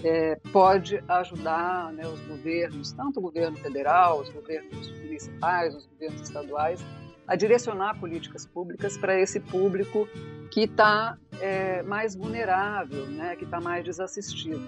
é, 0.03 0.35
pode 0.51 1.03
ajudar 1.07 1.91
né, 1.93 2.07
os 2.07 2.19
governos, 2.21 2.91
tanto 2.91 3.19
o 3.19 3.21
governo 3.21 3.57
federal, 3.57 4.21
os 4.21 4.29
governos 4.29 4.91
municipais, 5.01 5.75
os 5.75 5.85
governos 5.85 6.21
estaduais, 6.21 6.83
a 7.27 7.35
direcionar 7.35 7.99
políticas 7.99 8.45
públicas 8.45 8.97
para 8.97 9.19
esse 9.19 9.39
público 9.39 10.07
que 10.51 10.61
está 10.61 11.17
é, 11.39 11.81
mais 11.83 12.15
vulnerável, 12.15 13.05
né, 13.07 13.35
que 13.35 13.45
está 13.45 13.59
mais 13.59 13.83
desassistido. 13.83 14.65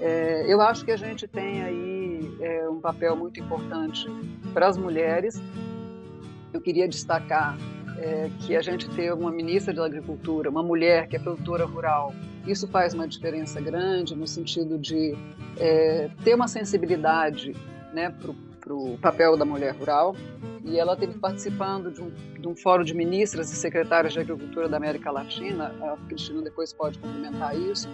É, 0.00 0.44
eu 0.48 0.60
acho 0.60 0.84
que 0.84 0.90
a 0.90 0.96
gente 0.96 1.28
tem 1.28 1.62
aí 1.62 2.36
é, 2.40 2.68
um 2.68 2.80
papel 2.80 3.14
muito 3.16 3.38
importante 3.40 4.06
para 4.52 4.66
as 4.66 4.76
mulheres. 4.76 5.40
Eu 6.52 6.60
queria 6.60 6.88
destacar 6.88 7.56
é, 7.98 8.30
que 8.40 8.56
a 8.56 8.62
gente 8.62 8.88
ter 8.90 9.12
uma 9.12 9.30
ministra 9.30 9.72
da 9.74 9.84
Agricultura, 9.84 10.50
uma 10.50 10.62
mulher 10.62 11.06
que 11.06 11.16
é 11.16 11.18
produtora 11.18 11.64
rural, 11.64 12.14
isso 12.46 12.68
faz 12.68 12.94
uma 12.94 13.08
diferença 13.08 13.60
grande 13.60 14.14
no 14.14 14.26
sentido 14.26 14.78
de 14.78 15.14
é, 15.58 16.10
ter 16.22 16.34
uma 16.34 16.48
sensibilidade 16.48 17.54
né, 17.92 18.10
para 18.60 18.74
o 18.74 18.98
papel 18.98 19.36
da 19.36 19.44
mulher 19.44 19.74
rural. 19.74 20.16
E 20.64 20.78
ela 20.78 20.96
teve 20.96 21.18
participando 21.18 21.90
de 21.90 22.00
um, 22.00 22.10
de 22.40 22.48
um 22.48 22.56
fórum 22.56 22.82
de 22.82 22.94
ministras 22.94 23.52
e 23.52 23.56
secretárias 23.56 24.14
de 24.14 24.20
agricultura 24.20 24.66
da 24.66 24.78
América 24.78 25.10
Latina, 25.10 25.74
a 25.82 25.96
Cristina 26.08 26.40
depois 26.40 26.72
pode 26.72 26.98
complementar 26.98 27.54
isso, 27.54 27.86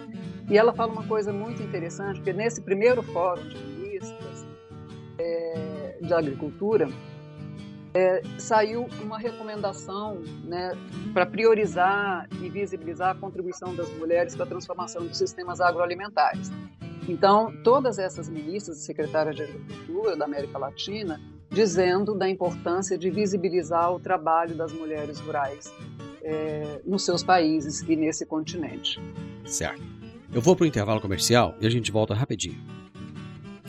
e 0.49 0.57
ela 0.57 0.73
fala 0.73 0.93
uma 0.93 1.05
coisa 1.05 1.33
muito 1.33 1.61
interessante, 1.61 2.15
porque 2.15 2.31
nesse 2.31 2.61
primeiro 2.61 3.03
fórum 3.03 3.45
de 3.45 3.57
ministras 3.57 4.47
é, 5.19 5.97
da 6.01 6.19
agricultura, 6.19 6.87
é, 7.93 8.21
saiu 8.37 8.87
uma 9.01 9.17
recomendação 9.17 10.21
né, 10.43 10.71
para 11.13 11.25
priorizar 11.25 12.27
e 12.41 12.49
visibilizar 12.49 13.11
a 13.11 13.15
contribuição 13.15 13.75
das 13.75 13.89
mulheres 13.97 14.35
para 14.35 14.45
a 14.45 14.47
transformação 14.47 15.05
dos 15.05 15.17
sistemas 15.17 15.59
agroalimentares. 15.59 16.51
Então, 17.07 17.51
todas 17.63 17.99
essas 17.99 18.29
ministras 18.29 18.77
e 18.77 18.81
secretárias 18.85 19.35
de 19.35 19.43
Agricultura 19.43 20.15
da 20.15 20.25
América 20.25 20.57
Latina 20.57 21.19
dizendo 21.49 22.15
da 22.15 22.29
importância 22.29 22.97
de 22.97 23.09
visibilizar 23.09 23.91
o 23.93 23.99
trabalho 23.99 24.55
das 24.55 24.71
mulheres 24.71 25.19
rurais 25.19 25.71
é, 26.23 26.79
nos 26.85 27.03
seus 27.03 27.23
países 27.23 27.81
e 27.81 27.95
nesse 27.95 28.25
continente. 28.25 28.99
Certo. 29.45 29.81
Eu 30.33 30.41
vou 30.41 30.55
para 30.55 30.63
o 30.63 30.67
intervalo 30.67 31.01
comercial 31.01 31.55
e 31.59 31.67
a 31.67 31.69
gente 31.69 31.91
volta 31.91 32.13
rapidinho. 32.13 32.57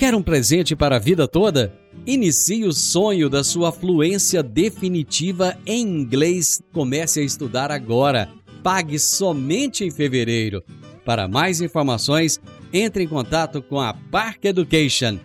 Quer 0.02 0.16
um 0.16 0.22
presente 0.22 0.74
para 0.74 0.96
a 0.96 0.98
vida 0.98 1.28
toda? 1.28 1.72
Inicie 2.04 2.64
o 2.64 2.72
sonho 2.72 3.30
da 3.30 3.44
sua 3.44 3.70
fluência 3.70 4.42
definitiva 4.42 5.56
em 5.64 5.82
inglês. 5.82 6.60
Comece 6.72 7.20
a 7.20 7.22
estudar 7.22 7.70
agora. 7.70 8.28
Pague 8.64 8.98
somente 8.98 9.84
em 9.84 9.92
fevereiro. 9.92 10.60
Para 11.04 11.28
mais 11.28 11.60
informações, 11.60 12.40
entre 12.72 13.04
em 13.04 13.06
contato 13.06 13.62
com 13.62 13.80
a 13.80 13.94
Park 13.94 14.44
Education 14.44 15.20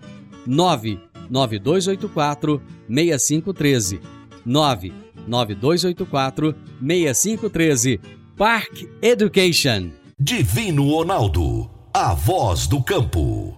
99284 0.46 2.62
6513 2.88 4.00
99284 4.46 6.56
6513 6.80 8.00
Park 8.38 8.84
Education 9.02 9.90
Divino 10.20 10.92
Ronaldo, 10.92 11.68
a 11.92 12.14
voz 12.14 12.68
do 12.68 12.84
campo. 12.84 13.58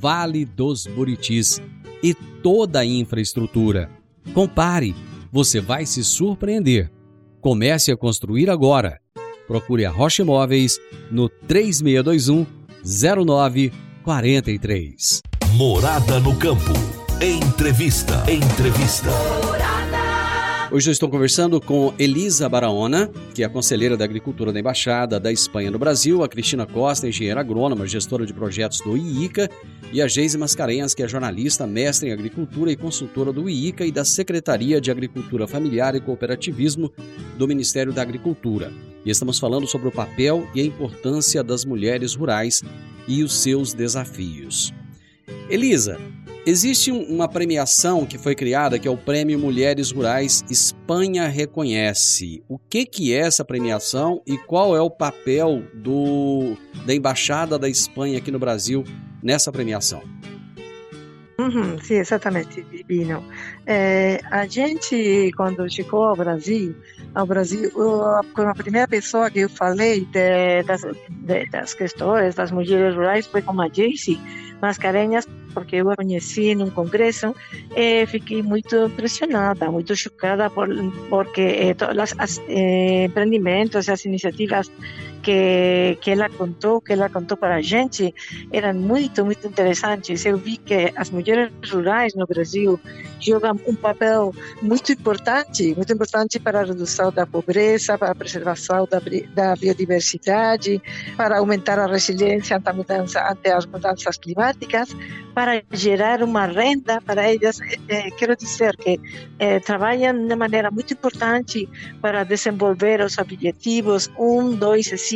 Vale 0.00 0.44
dos 0.44 0.86
Buritis 0.86 1.60
e 2.02 2.14
toda 2.14 2.80
a 2.80 2.84
infraestrutura. 2.84 3.90
Compare, 4.34 4.94
você 5.32 5.60
vai 5.60 5.86
se 5.86 6.04
surpreender. 6.04 6.90
Comece 7.40 7.92
a 7.92 7.96
construir 7.96 8.50
agora 8.50 9.00
procure 9.46 9.86
a 9.86 9.90
Rocha 9.90 10.22
Imóveis 10.22 10.80
no 11.10 11.28
3621 11.28 12.46
0943. 12.84 15.20
Morada 15.54 16.20
no 16.20 16.36
campo. 16.36 16.72
Entrevista. 17.20 18.24
Entrevista. 18.30 19.10
Hoje 20.68 20.90
eu 20.90 20.92
estou 20.92 21.08
conversando 21.08 21.60
com 21.60 21.94
Elisa 21.96 22.48
Baraona, 22.48 23.08
que 23.32 23.44
é 23.44 23.48
conselheira 23.48 23.96
da 23.96 24.04
Agricultura 24.04 24.52
da 24.52 24.58
Embaixada 24.58 25.20
da 25.20 25.30
Espanha 25.30 25.70
no 25.70 25.78
Brasil, 25.78 26.24
a 26.24 26.28
Cristina 26.28 26.66
Costa, 26.66 27.06
engenheira 27.06 27.38
agrônoma, 27.38 27.86
gestora 27.86 28.26
de 28.26 28.34
projetos 28.34 28.80
do 28.80 28.96
IICA, 28.96 29.48
e 29.92 30.02
a 30.02 30.08
Geise 30.08 30.36
Mascarenhas, 30.36 30.92
que 30.92 31.04
é 31.04 31.08
jornalista, 31.08 31.68
mestre 31.68 32.08
em 32.08 32.12
agricultura 32.12 32.72
e 32.72 32.76
consultora 32.76 33.32
do 33.32 33.48
IICA 33.48 33.86
e 33.86 33.92
da 33.92 34.04
Secretaria 34.04 34.80
de 34.80 34.90
Agricultura 34.90 35.46
Familiar 35.46 35.94
e 35.94 36.00
Cooperativismo 36.00 36.92
do 37.38 37.46
Ministério 37.46 37.92
da 37.92 38.02
Agricultura. 38.02 38.72
E 39.04 39.10
estamos 39.10 39.38
falando 39.38 39.68
sobre 39.68 39.86
o 39.86 39.92
papel 39.92 40.48
e 40.52 40.60
a 40.60 40.64
importância 40.64 41.44
das 41.44 41.64
mulheres 41.64 42.16
rurais 42.16 42.60
e 43.06 43.22
os 43.22 43.40
seus 43.40 43.72
desafios. 43.72 44.74
Elisa, 45.48 45.96
Existe 46.48 46.92
uma 46.92 47.26
premiação 47.26 48.06
que 48.06 48.16
foi 48.16 48.32
criada 48.36 48.78
que 48.78 48.86
é 48.86 48.90
o 48.90 48.96
Prêmio 48.96 49.36
Mulheres 49.36 49.90
Rurais 49.90 50.44
Espanha 50.48 51.26
Reconhece. 51.26 52.40
O 52.48 52.56
que, 52.56 52.86
que 52.86 53.12
é 53.12 53.18
essa 53.18 53.44
premiação 53.44 54.22
e 54.24 54.38
qual 54.38 54.76
é 54.76 54.80
o 54.80 54.88
papel 54.88 55.64
do, 55.74 56.56
da 56.86 56.94
Embaixada 56.94 57.58
da 57.58 57.68
Espanha 57.68 58.18
aqui 58.18 58.30
no 58.30 58.38
Brasil 58.38 58.84
nessa 59.20 59.50
premiação? 59.50 60.00
Uhum, 61.36 61.78
sim, 61.80 61.94
exatamente, 61.94 62.62
Divino. 62.62 63.24
É, 63.66 64.20
a 64.30 64.46
gente, 64.46 65.32
quando 65.36 65.68
chegou 65.68 66.04
ao 66.04 66.14
Brasil, 66.14 66.76
ao 67.12 67.26
Brasil, 67.26 67.72
a 68.04 68.54
primeira 68.54 68.86
pessoa 68.86 69.28
que 69.32 69.40
eu 69.40 69.50
falei 69.50 70.04
de, 70.04 70.62
das, 70.62 70.82
de, 71.10 71.50
das 71.50 71.74
questões 71.74 72.36
das 72.36 72.52
mulheres 72.52 72.94
rurais 72.94 73.26
foi 73.26 73.42
com 73.42 73.60
a 73.60 73.68
Jaycee 73.68 74.20
Mascarenhas, 74.62 75.26
porque 75.56 75.76
eu 75.76 75.90
a 75.90 75.96
conheci 75.96 76.54
num 76.54 76.68
congresso 76.68 77.34
e 77.74 78.04
fiquei 78.06 78.42
muito 78.42 78.76
impressionada, 78.92 79.70
muito 79.70 79.96
chocada 79.96 80.50
por, 80.50 80.68
porque 81.08 81.40
eh, 81.40 81.76
os 82.04 82.40
eh, 82.46 83.06
empreendimentos, 83.08 83.88
as 83.88 84.04
iniciativas 84.04 84.70
que, 85.22 85.98
que 86.00 86.10
ela 86.10 86.28
contou, 86.28 86.80
que 86.80 86.92
ela 86.92 87.08
contou 87.08 87.36
para 87.36 87.56
a 87.56 87.62
gente, 87.62 88.14
eram 88.52 88.74
muito, 88.74 89.24
muito 89.24 89.46
interessantes. 89.46 90.24
Eu 90.24 90.36
vi 90.36 90.56
que 90.56 90.92
as 90.96 91.10
mulheres 91.10 91.50
rurais 91.70 92.14
no 92.14 92.26
Brasil 92.26 92.78
jogam 93.20 93.58
um 93.66 93.74
papel 93.74 94.34
muito 94.62 94.92
importante, 94.92 95.74
muito 95.74 95.92
importante 95.92 96.38
para 96.38 96.60
a 96.60 96.64
redução 96.64 97.10
da 97.10 97.26
pobreza, 97.26 97.98
para 97.98 98.12
a 98.12 98.14
preservação 98.14 98.86
da, 98.90 99.00
da 99.34 99.56
biodiversidade, 99.56 100.80
para 101.16 101.38
aumentar 101.38 101.78
a 101.78 101.86
resiliência 101.86 102.56
ante, 102.56 102.68
a 102.68 102.72
mudança, 102.72 103.30
ante 103.30 103.48
as 103.48 103.66
mudanças 103.66 104.16
climáticas, 104.18 104.94
para 105.34 105.62
gerar 105.72 106.22
uma 106.22 106.46
renda 106.46 107.00
para 107.00 107.30
elas. 107.30 107.58
Eh, 107.88 108.10
quero 108.16 108.36
dizer 108.36 108.76
que 108.76 108.98
eh, 109.38 109.60
trabalham 109.60 110.26
de 110.26 110.36
maneira 110.36 110.70
muito 110.70 110.92
importante 110.94 111.68
para 112.00 112.24
desenvolver 112.24 113.00
os 113.00 113.18
objetivos 113.18 114.10
1, 114.18 114.54
2 114.56 114.92
e 114.92 114.98
5 114.98 115.15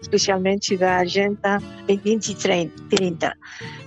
especialmente 0.00 0.76
da 0.76 0.98
Agenda 0.98 1.58
2030. 1.86 3.36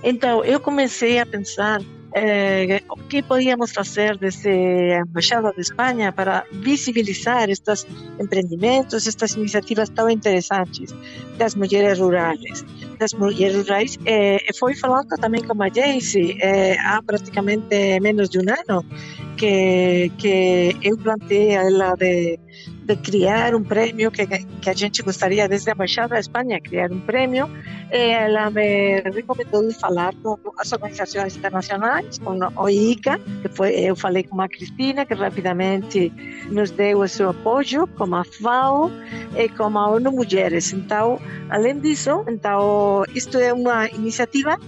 Então, 0.02 0.44
eu 0.44 0.60
comecei 0.60 1.18
a 1.18 1.26
pensar 1.26 1.80
eh, 2.16 2.80
o 2.88 2.96
que 3.08 3.22
podíamos 3.22 3.72
fazer 3.72 4.16
desde 4.16 4.48
a 4.48 5.00
Embaixada 5.00 5.52
de 5.52 5.62
Espanha 5.62 6.12
para 6.12 6.44
visibilizar 6.52 7.50
estes 7.50 7.84
empreendimentos, 8.20 9.06
estas 9.08 9.34
iniciativas 9.34 9.88
tão 9.88 10.08
interessantes 10.08 10.94
das 11.36 11.56
mulheres 11.56 11.98
rurais. 11.98 12.64
Das 13.00 13.12
mulheres 13.14 13.56
rurais, 13.56 13.98
eh, 14.06 14.38
foi 14.60 14.76
falando 14.76 15.08
também 15.20 15.42
com 15.42 15.60
a 15.60 15.68
Jayce 15.68 16.38
eh, 16.40 16.76
há 16.78 17.02
praticamente 17.02 17.98
menos 18.00 18.30
de 18.30 18.38
um 18.38 18.46
ano 18.48 18.84
que, 19.36 20.12
que 20.16 20.76
eu 20.84 20.96
plantei 20.96 21.50
ela 21.50 21.96
de 21.96 22.38
de 22.84 22.96
criar 22.96 23.54
um 23.54 23.62
prêmio 23.62 24.10
que, 24.10 24.26
que 24.26 24.70
a 24.70 24.74
gente 24.74 25.02
gostaria 25.02 25.48
desde 25.48 25.70
a 25.70 25.72
Embaixada 25.72 26.08
da 26.14 26.20
Espanha 26.20 26.60
criar 26.60 26.92
um 26.92 27.00
prêmio 27.00 27.48
ela 27.90 28.50
me 28.50 29.00
recomendou 29.00 29.66
de 29.66 29.74
falar 29.74 30.14
com 30.22 30.38
as 30.58 30.72
organizações 30.72 31.36
internacionais 31.36 32.18
com 32.18 32.38
o 32.38 32.68
ICA 32.68 33.18
que 33.42 33.48
foi 33.48 33.70
eu 33.80 33.96
falei 33.96 34.24
com 34.24 34.40
a 34.40 34.48
Cristina 34.48 35.06
que 35.06 35.14
rapidamente 35.14 36.12
nos 36.50 36.70
deu 36.70 37.00
o 37.00 37.08
seu 37.08 37.30
apoio 37.30 37.86
como 37.86 38.16
a 38.16 38.24
FAO 38.24 38.90
e 39.36 39.48
como 39.48 39.78
a 39.78 39.88
ONU 39.88 40.12
Mulheres 40.12 40.72
então 40.72 41.18
além 41.48 41.80
disso 41.80 42.24
então 42.28 43.04
isto 43.14 43.38
é 43.38 43.52
uma 43.52 43.88
iniciativa 43.88 44.58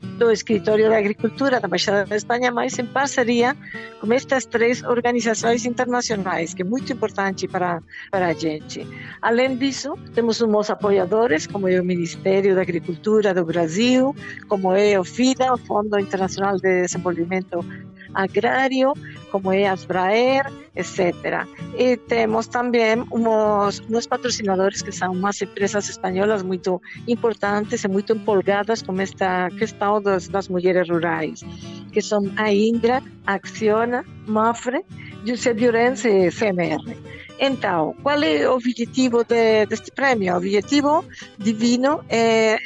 do 0.00 0.30
Escritório 0.30 0.88
da 0.88 0.98
Agricultura 0.98 1.60
da 1.60 1.66
Embaixada 1.66 2.04
da 2.06 2.16
Espanha, 2.16 2.50
mas 2.50 2.78
em 2.78 2.86
parceria 2.86 3.56
com 4.00 4.12
estas 4.12 4.46
três 4.46 4.82
organizações 4.82 5.64
internacionais, 5.64 6.54
que 6.54 6.62
é 6.62 6.64
muito 6.64 6.92
importante 6.92 7.46
para, 7.46 7.82
para 8.10 8.28
a 8.28 8.32
gente. 8.32 8.86
Além 9.20 9.56
disso, 9.56 9.94
temos 10.14 10.40
uns 10.40 10.70
apoiadores, 10.70 11.46
como 11.46 11.68
é 11.68 11.80
o 11.80 11.84
Ministério 11.84 12.54
da 12.54 12.62
Agricultura 12.62 13.34
do 13.34 13.44
Brasil, 13.44 14.14
como 14.48 14.74
é 14.74 14.98
o 14.98 15.04
FIDA, 15.04 15.52
o 15.52 15.58
Fundo 15.58 15.98
Internacional 15.98 16.56
de 16.56 16.82
Desenvolvimento 16.82 17.64
Agrário, 18.14 18.92
como 19.30 19.52
é 19.52 19.66
a 19.66 19.72
Asbraer, 19.72 20.46
etc. 20.74 21.46
E 21.76 21.96
temos 21.96 22.46
também 22.46 23.00
uns, 23.12 23.82
uns 23.88 24.06
patrocinadores 24.06 24.82
que 24.82 24.92
são 24.92 25.12
umas 25.12 25.40
empresas 25.40 25.88
espanholas 25.88 26.42
muito 26.42 26.80
importantes 27.06 27.84
e 27.84 27.88
muito 27.88 28.12
empolgadas 28.12 28.82
com 28.82 28.98
esta 29.00 29.48
questão 29.50 30.00
das, 30.00 30.28
das 30.28 30.48
mulheres 30.48 30.88
rurais, 30.88 31.42
que 31.92 32.00
são 32.00 32.22
a 32.36 32.52
Indra, 32.52 33.02
a 33.26 33.34
Acciona, 33.34 34.04
Mafre, 34.26 34.84
José 35.24 35.52
Llorenç 35.52 36.04
e 36.04 36.30
CMR. 36.30 36.96
Então, 37.38 37.94
qual 38.02 38.22
é 38.22 38.46
o 38.48 38.54
objetivo 38.54 39.24
de, 39.24 39.64
deste 39.66 39.90
prêmio? 39.92 40.34
O 40.34 40.36
objetivo 40.36 41.04
divino 41.38 42.04
é 42.08 42.58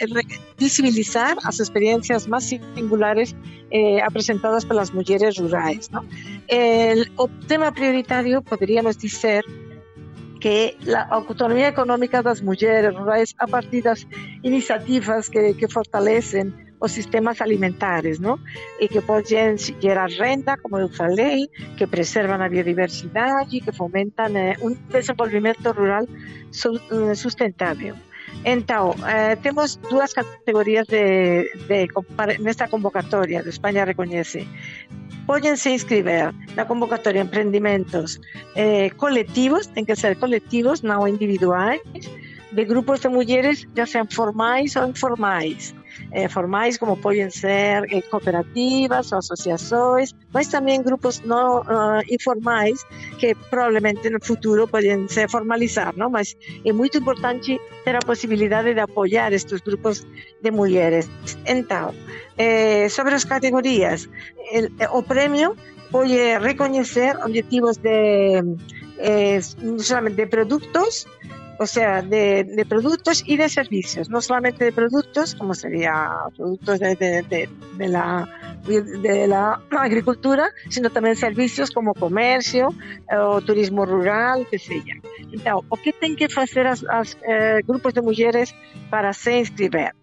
visibilizar 0.59 1.37
as 1.45 1.61
experiências 1.61 2.27
mais 2.27 2.45
singulares 2.45 3.35
eh, 3.71 4.03
apresentadas 4.03 4.65
pelas 4.65 4.91
mulheres 4.91 5.39
rurais. 5.39 5.89
Não? 5.91 6.05
El, 6.49 7.07
o 7.17 7.29
tema 7.47 7.71
prioritário, 7.71 8.43
poderíamos 8.43 8.97
dizer, 8.97 9.45
que 10.41 10.77
a 10.93 11.15
autonomia 11.15 11.69
econômica 11.69 12.23
das 12.23 12.41
mulheres 12.41 12.95
rurais 12.95 13.35
a 13.39 13.47
partir 13.49 13.81
das 13.81 14.07
iniciativas 14.43 15.29
que, 15.29 15.55
que 15.55 15.67
fortalecem 15.69 16.53
os 16.85 16.93
sistemas 16.93 17.41
alimentares, 17.41 18.19
não? 18.21 18.39
E 18.79 18.87
que 18.89 19.01
podem 19.01 19.57
gerar 19.57 20.11
renda, 20.11 20.57
como 20.59 20.79
eu 20.79 20.89
falei, 20.89 21.49
que 21.77 21.87
preservam 21.87 22.41
a 22.43 22.49
biodiversidade, 22.49 23.61
que 23.61 23.73
fomentam 23.73 24.37
eh, 24.37 24.57
um 24.61 24.71
desenvolvimento 24.91 25.73
rural 25.73 26.05
sustentável. 27.15 27.95
Então, 28.45 28.95
eh, 29.07 29.37
temos 29.37 29.77
duas 29.77 30.13
categorias 30.13 30.87
de, 30.87 31.49
de, 31.69 31.89
nesta 32.41 32.69
convocatória, 32.69 33.43
de 33.43 33.49
Espanha 33.49 33.85
reconhece. 33.85 34.47
Podem 35.27 35.57
se 35.57 35.71
inscrever 35.71 36.35
na 36.55 36.65
convocatória 36.67 37.21
empreendimentos 37.23 38.21
eh, 38.55 38.91
coletivos, 38.91 39.67
que 39.69 39.97
ser 39.97 40.17
coletivos, 40.17 40.83
não 40.83 41.09
individuais, 41.09 41.81
de 42.53 42.65
grupos 42.65 43.01
de 43.01 43.09
mulheres, 43.09 43.67
já 43.75 43.87
sejam 43.87 44.07
formais 44.11 44.77
ou 44.77 44.87
informais 44.87 45.75
eh, 46.13 46.29
formais, 46.29 46.77
como 46.77 46.97
podem 46.97 47.31
ser 47.31 47.85
eh, 47.91 48.03
cooperativas 48.11 49.13
ou 49.13 49.19
associações, 49.19 50.15
mas 50.33 50.49
também 50.49 50.83
grupos 50.83 51.21
não 51.21 51.61
uh, 51.61 52.03
informais 52.11 52.85
que 53.19 53.35
provavelmente 53.51 54.09
no 54.11 54.19
futuro 54.25 54.67
podem 54.69 55.09
se 55.09 55.27
formalizar, 55.29 55.95
não? 55.97 56.11
Mas 56.11 56.37
é 56.65 56.73
muito 56.73 56.99
importante 56.99 57.61
ter 57.85 57.97
a 57.97 58.01
possibilidade 58.01 58.75
de 58.75 58.81
apoiar 58.81 59.33
estes 59.33 59.61
grupos 59.61 60.07
de 60.43 60.51
mulheres. 60.51 61.09
Então, 61.47 61.95
eh, 62.37 62.89
sobre 62.89 63.15
as 63.15 63.25
categorias, 63.25 64.09
el, 64.53 64.71
o 64.93 65.03
prêmio 65.03 65.57
pode 65.91 66.39
reconhecer 66.39 67.17
objetivos 67.23 67.77
de, 67.79 68.43
eh, 68.99 69.41
de 69.41 70.27
produtos, 70.27 71.07
o 71.59 71.67
sea, 71.67 72.03
de, 72.03 72.45
de, 72.45 72.65
productos 72.65 73.23
y 73.27 73.37
de 73.37 73.49
servicios, 73.49 74.09
no 74.09 74.21
solamente 74.21 74.65
de 74.65 74.73
productos, 74.73 75.35
como 75.35 75.55
sería 75.55 76.11
productos 76.37 76.81
de, 76.81 76.97
de, 76.97 77.49
de 77.77 77.89
la, 77.89 78.29
de 78.67 79.27
la 79.27 79.61
agricultura, 79.71 80.51
sino 80.69 80.91
también 80.91 81.17
servicios 81.17 81.71
como 81.71 81.95
comercio 81.95 82.75
eh, 83.11 83.17
o 83.17 83.41
turismo 83.41 83.85
rural, 83.85 84.47
que 84.51 84.59
seja. 84.59 84.95
Então, 85.33 85.65
o 85.69 85.77
que 85.77 85.93
tem 85.93 86.17
que 86.17 86.27
eh, 86.27 87.61
grupos 87.67 87.95
de 87.95 88.03
mulheres 88.03 88.55
para 88.91 89.13
se 89.13 89.39
inscrever? 89.39 89.95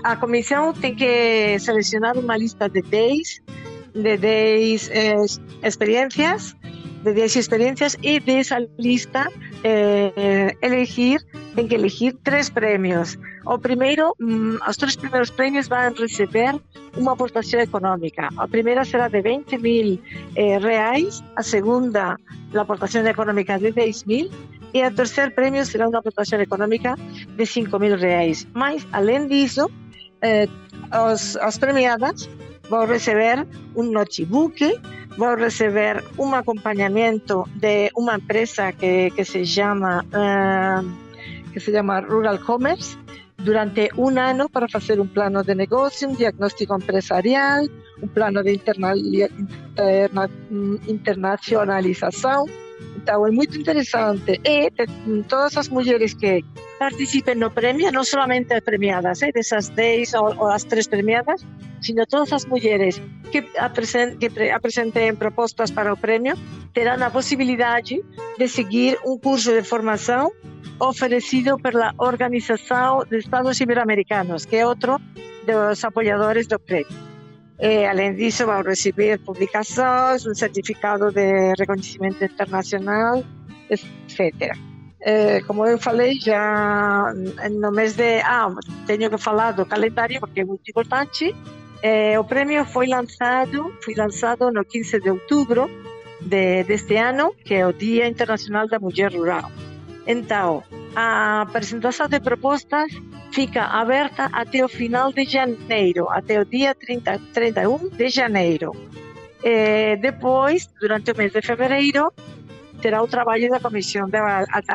a 0.02 0.16
comissão 0.16 0.74
tem 0.74 0.94
que 0.94 1.58
selecionar 1.60 2.18
uma 2.18 2.36
lista 2.36 2.68
de 2.68 2.82
10 2.82 3.40
de 3.94 4.16
10 4.16 4.90
eh, 4.90 5.16
experiências 5.62 6.54
de 7.04 7.14
10 7.14 7.36
experiencias 7.36 7.96
y 8.02 8.20
de 8.20 8.40
esa 8.40 8.58
lista 8.76 9.28
eh, 9.62 10.54
elegir, 10.60 11.20
tem 11.54 11.68
que 11.68 11.76
elegir 11.76 12.16
tres 12.22 12.50
premios. 12.50 13.18
O 13.44 13.58
primeiro, 13.58 14.14
mm, 14.18 14.56
os 14.68 14.76
tres 14.76 14.96
primeiros 14.96 15.30
premios 15.30 15.68
vão 15.68 15.94
receber 15.94 16.54
uma 16.96 17.12
aportação 17.12 17.60
econômica. 17.60 18.28
A 18.36 18.46
primeira 18.48 18.84
será 18.84 19.08
de 19.08 19.22
20 19.22 19.58
mil 19.58 20.00
eh, 20.36 20.58
reais, 20.58 21.22
a 21.36 21.42
segunda, 21.42 22.16
a 22.54 22.60
aportação 22.60 23.06
econômica 23.06 23.58
de 23.58 23.72
10 23.72 24.04
mil 24.04 24.30
e 24.74 24.84
o 24.84 24.90
terceiro 24.94 25.30
prêmio 25.32 25.64
será 25.64 25.88
uma 25.88 25.98
aportação 25.98 26.40
econômica 26.40 26.94
de 27.36 27.46
5 27.46 27.78
mil 27.78 27.96
reais. 27.96 28.46
Mas, 28.54 28.86
além 28.92 29.26
disso, 29.26 29.70
eh, 30.20 30.48
as 30.90 31.58
premiadas 31.58 32.28
vão 32.68 32.86
receber 32.86 33.46
um 33.74 33.84
notebook 33.90 34.80
vou 35.18 35.34
receber 35.34 36.04
um 36.16 36.32
acompanhamento 36.32 37.44
de 37.56 37.90
uma 37.96 38.14
empresa 38.14 38.72
que, 38.72 39.10
que 39.10 39.24
se 39.24 39.44
chama 39.44 40.04
uh, 40.14 40.82
que 41.52 41.58
se 41.58 41.72
chama 41.72 42.00
Rural 42.00 42.38
Commerce. 42.38 42.96
Durante 43.38 43.90
um 43.96 44.16
ano 44.18 44.48
para 44.48 44.68
fazer 44.68 45.00
um 45.00 45.06
plano 45.06 45.44
de 45.44 45.54
negócio, 45.54 46.08
um 46.08 46.14
diagnóstico 46.14 46.74
empresarial, 46.74 47.64
um 48.02 48.08
plano 48.08 48.42
de 48.42 48.52
interna 48.54 48.94
interna 50.88 51.28
internacionalização. 53.08 53.24
Então 53.24 53.26
é 53.26 53.30
muito 53.30 53.58
interessante. 53.58 54.40
E 54.44 54.70
todas 55.28 55.56
as 55.56 55.68
mulheres 55.68 56.14
que 56.14 56.44
participem 56.78 57.34
no 57.34 57.50
prêmio, 57.50 57.90
não 57.90 58.04
somente 58.04 58.52
as 58.52 58.60
premiadas, 58.60 59.22
eh, 59.22 59.32
dessas 59.32 59.68
10 59.70 60.14
ou, 60.14 60.36
ou 60.36 60.48
as 60.48 60.64
três 60.64 60.86
premiadas, 60.86 61.44
sino 61.80 62.06
todas 62.06 62.32
as 62.32 62.44
mulheres 62.44 63.00
que, 63.30 63.42
que 63.42 64.50
apresentem 64.50 65.14
propostas 65.14 65.70
para 65.70 65.92
o 65.92 65.96
prêmio 65.96 66.36
terão 66.72 67.02
a 67.04 67.10
possibilidade 67.10 68.02
de 68.38 68.48
seguir 68.48 68.98
um 69.04 69.18
curso 69.18 69.52
de 69.52 69.62
formação 69.62 70.30
oferecido 70.80 71.58
pela 71.58 71.92
Organização 71.98 73.04
de 73.04 73.18
Estados 73.18 73.60
Ibero-Americanos, 73.60 74.44
que 74.44 74.56
é 74.56 74.66
outro 74.66 75.00
dos 75.44 75.82
apoiadores 75.82 76.46
do 76.46 76.58
prêmio. 76.58 77.07
E, 77.60 77.84
além 77.84 78.14
disso, 78.14 78.46
vão 78.46 78.62
receber 78.62 79.18
publicações, 79.18 80.24
um 80.26 80.34
certificado 80.34 81.10
de 81.10 81.54
reconhecimento 81.58 82.22
internacional, 82.24 83.24
etc. 83.68 84.56
Eh, 85.00 85.40
como 85.46 85.66
eu 85.66 85.78
falei, 85.78 86.18
já 86.20 87.12
no 87.50 87.70
mês 87.72 87.94
de. 87.94 88.20
Ah, 88.20 88.52
tenho 88.86 89.10
que 89.10 89.18
falar 89.18 89.52
do 89.52 89.64
calendário, 89.64 90.20
porque 90.20 90.40
é 90.40 90.44
muito 90.44 90.68
importante. 90.68 91.34
Eh, 91.82 92.18
o 92.18 92.24
prêmio 92.24 92.64
foi 92.64 92.86
lançado, 92.88 93.72
foi 93.82 93.94
lançado 93.94 94.50
no 94.50 94.64
15 94.64 95.00
de 95.00 95.10
outubro 95.10 95.70
de, 96.20 96.64
deste 96.64 96.96
ano, 96.96 97.34
que 97.44 97.54
é 97.54 97.66
o 97.66 97.72
Dia 97.72 98.08
Internacional 98.08 98.68
da 98.68 98.78
Mulher 98.80 99.12
Rural. 99.12 99.50
Então, 100.06 100.64
a 100.96 101.42
apresentação 101.42 102.08
de 102.08 102.18
propostas 102.18 102.90
fica 103.32 103.64
aberta 103.64 104.28
até 104.32 104.64
o 104.64 104.68
final 104.68 105.12
de 105.12 105.24
janeiro, 105.24 106.08
até 106.10 106.40
o 106.40 106.44
dia 106.44 106.74
30, 106.74 107.20
31 107.32 107.88
de 107.90 108.08
janeiro. 108.08 108.72
Eh, 109.42 109.96
depois, 109.96 110.68
durante 110.80 111.12
o 111.12 111.16
mês 111.16 111.32
de 111.32 111.42
fevereiro, 111.42 112.12
terá 112.80 113.02
o 113.02 113.08
trabalho 113.08 113.50
da 113.50 113.60
comissão 113.60 114.08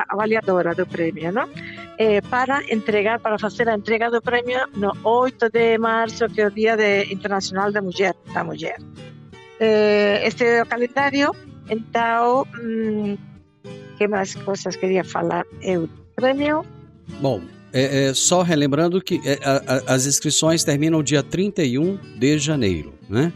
avaliadora 0.10 0.74
do 0.74 0.86
prêmio, 0.86 1.32
não? 1.32 1.50
Eh, 1.98 2.22
para 2.22 2.63
entregar, 2.72 3.20
para 3.20 3.38
fazer 3.38 3.70
a 3.70 3.76
entrega 3.76 4.10
do 4.10 4.22
prêmio 4.22 4.68
no 4.76 4.92
8 5.04 5.50
de 5.50 5.78
março, 5.78 6.28
que 6.30 6.42
é 6.42 6.48
o 6.48 6.52
Dia 6.52 6.76
de, 6.76 7.13
Internacional 7.13 7.72
da 7.72 7.82
Mulher. 7.82 8.16
Da 8.34 8.44
mulher. 8.44 8.78
Eh, 9.60 10.28
este 10.28 10.44
é 10.44 10.63
o 10.63 10.66
calendário, 10.66 11.32
então, 11.70 12.46
hum, 12.60 13.18
que 13.98 14.08
mais 14.08 14.36
coisas 14.36 14.76
queria 14.76 15.04
falar 15.04 15.46
eu? 15.62 15.88
Prêmio? 16.16 16.66
Bom, 17.22 17.42
é, 17.74 18.10
é, 18.10 18.14
só 18.14 18.44
relembrando 18.44 19.02
que 19.02 19.20
é, 19.26 19.40
a, 19.44 19.92
a, 19.92 19.96
as 19.96 20.06
inscrições 20.06 20.64
terminam 20.64 21.02
dia 21.02 21.24
31 21.24 21.98
de 22.18 22.38
janeiro, 22.38 22.94
né? 23.10 23.34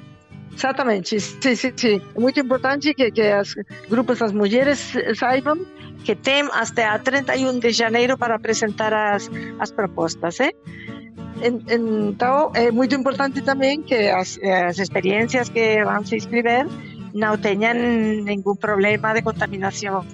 Exatamente, 0.56 1.20
sim, 1.20 1.56
sim, 1.56 1.74
sim. 1.76 2.02
É 2.16 2.20
muito 2.20 2.40
importante 2.40 2.94
que, 2.94 3.12
que 3.12 3.22
os 3.36 3.56
grupos 3.90 4.20
das 4.20 4.32
mulheres 4.32 4.94
saibam 5.16 5.66
que 6.04 6.16
tem 6.16 6.48
até 6.52 6.98
31 6.98 7.60
de 7.60 7.72
janeiro 7.72 8.18
para 8.18 8.36
apresentar 8.36 8.94
as, 8.94 9.30
as 9.60 9.72
propostas, 9.72 10.40
eh? 10.40 10.52
Então, 11.40 12.52
é 12.56 12.72
muito 12.72 12.96
importante 12.96 13.42
também 13.42 13.82
que 13.82 13.94
as, 13.94 14.40
as 14.68 14.80
experiências 14.80 15.50
que 15.50 15.84
vão 15.84 16.04
se 16.04 16.16
inscrever 16.16 16.66
não 17.18 17.36
tenham 17.38 17.74
nenhum 17.74 18.56
problema 18.56 19.14
de 19.14 19.22
contaminação 19.24 20.06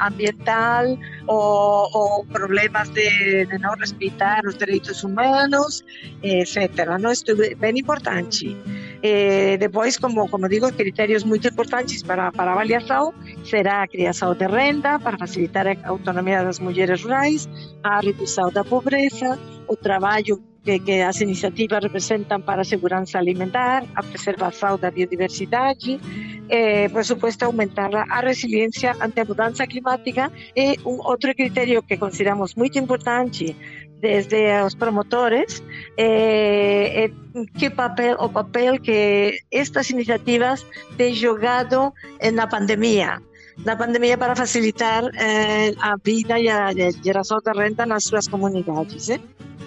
ambiental 0.00 0.84
ou, 1.26 1.90
ou 1.92 2.26
problemas 2.26 2.88
de, 2.88 3.44
de, 3.44 3.58
não 3.58 3.74
respeitar 3.74 4.40
os 4.46 4.56
direitos 4.56 5.04
humanos, 5.04 5.84
etc. 6.22 6.96
Não, 6.98 7.12
isso 7.12 7.24
é 7.30 7.54
bem 7.54 7.78
importante. 7.78 8.56
Eh, 9.02 9.56
depois, 9.58 9.98
como, 9.98 10.28
como 10.28 10.48
digo, 10.48 10.72
critérios 10.72 11.24
muito 11.24 11.46
importantes 11.46 12.02
para, 12.02 12.32
para 12.32 12.52
avaliação 12.52 13.12
será 13.44 13.82
a 13.82 13.88
criação 13.88 14.34
de 14.34 14.46
renda 14.46 14.98
para 14.98 15.18
facilitar 15.18 15.66
a 15.66 15.88
autonomia 15.88 16.42
das 16.42 16.58
mulheres 16.58 17.02
rurais, 17.02 17.46
a 17.82 18.00
redução 18.00 18.50
da 18.50 18.64
pobreza, 18.64 19.38
o 19.68 19.76
trabalho 19.76 20.42
que, 20.66 20.80
que 20.80 21.00
as 21.00 21.20
iniciativas 21.20 21.80
representam 21.80 22.40
para 22.40 22.62
a 22.62 22.64
segurança 22.64 23.18
alimentar, 23.18 23.84
a 23.94 24.02
preservação 24.02 24.76
da 24.76 24.90
biodiversidade, 24.90 26.00
eh, 26.48 26.88
por 26.90 27.04
supuesto, 27.04 27.44
aumentar 27.44 27.90
a 27.94 28.20
resiliência 28.20 28.96
ante 29.00 29.20
a 29.20 29.24
mudança 29.24 29.66
climática 29.66 30.30
e 30.54 30.78
um 30.84 30.98
outro 31.02 31.34
critério 31.34 31.82
que 31.82 31.96
consideramos 31.96 32.54
muito 32.54 32.78
importante 32.78 33.56
desde 34.00 34.62
os 34.62 34.74
promotores 34.74 35.62
eh, 35.96 37.10
que 37.58 37.70
papel 37.70 38.16
o 38.20 38.28
papel 38.28 38.78
que 38.80 39.40
estas 39.50 39.88
iniciativas 39.90 40.66
têm 40.96 41.14
jogado 41.14 41.92
na 42.32 42.46
pandemia 42.46 43.20
na 43.64 43.74
pandemia 43.76 44.18
para 44.18 44.36
facilitar 44.36 45.04
eh, 45.14 45.72
a 45.80 45.96
vida 45.96 46.38
e 46.38 46.48
a 46.48 46.72
geração 47.02 47.38
de 47.40 47.52
renda 47.52 47.86
nas 47.86 48.04
suas 48.04 48.28
comunidades. 48.28 49.08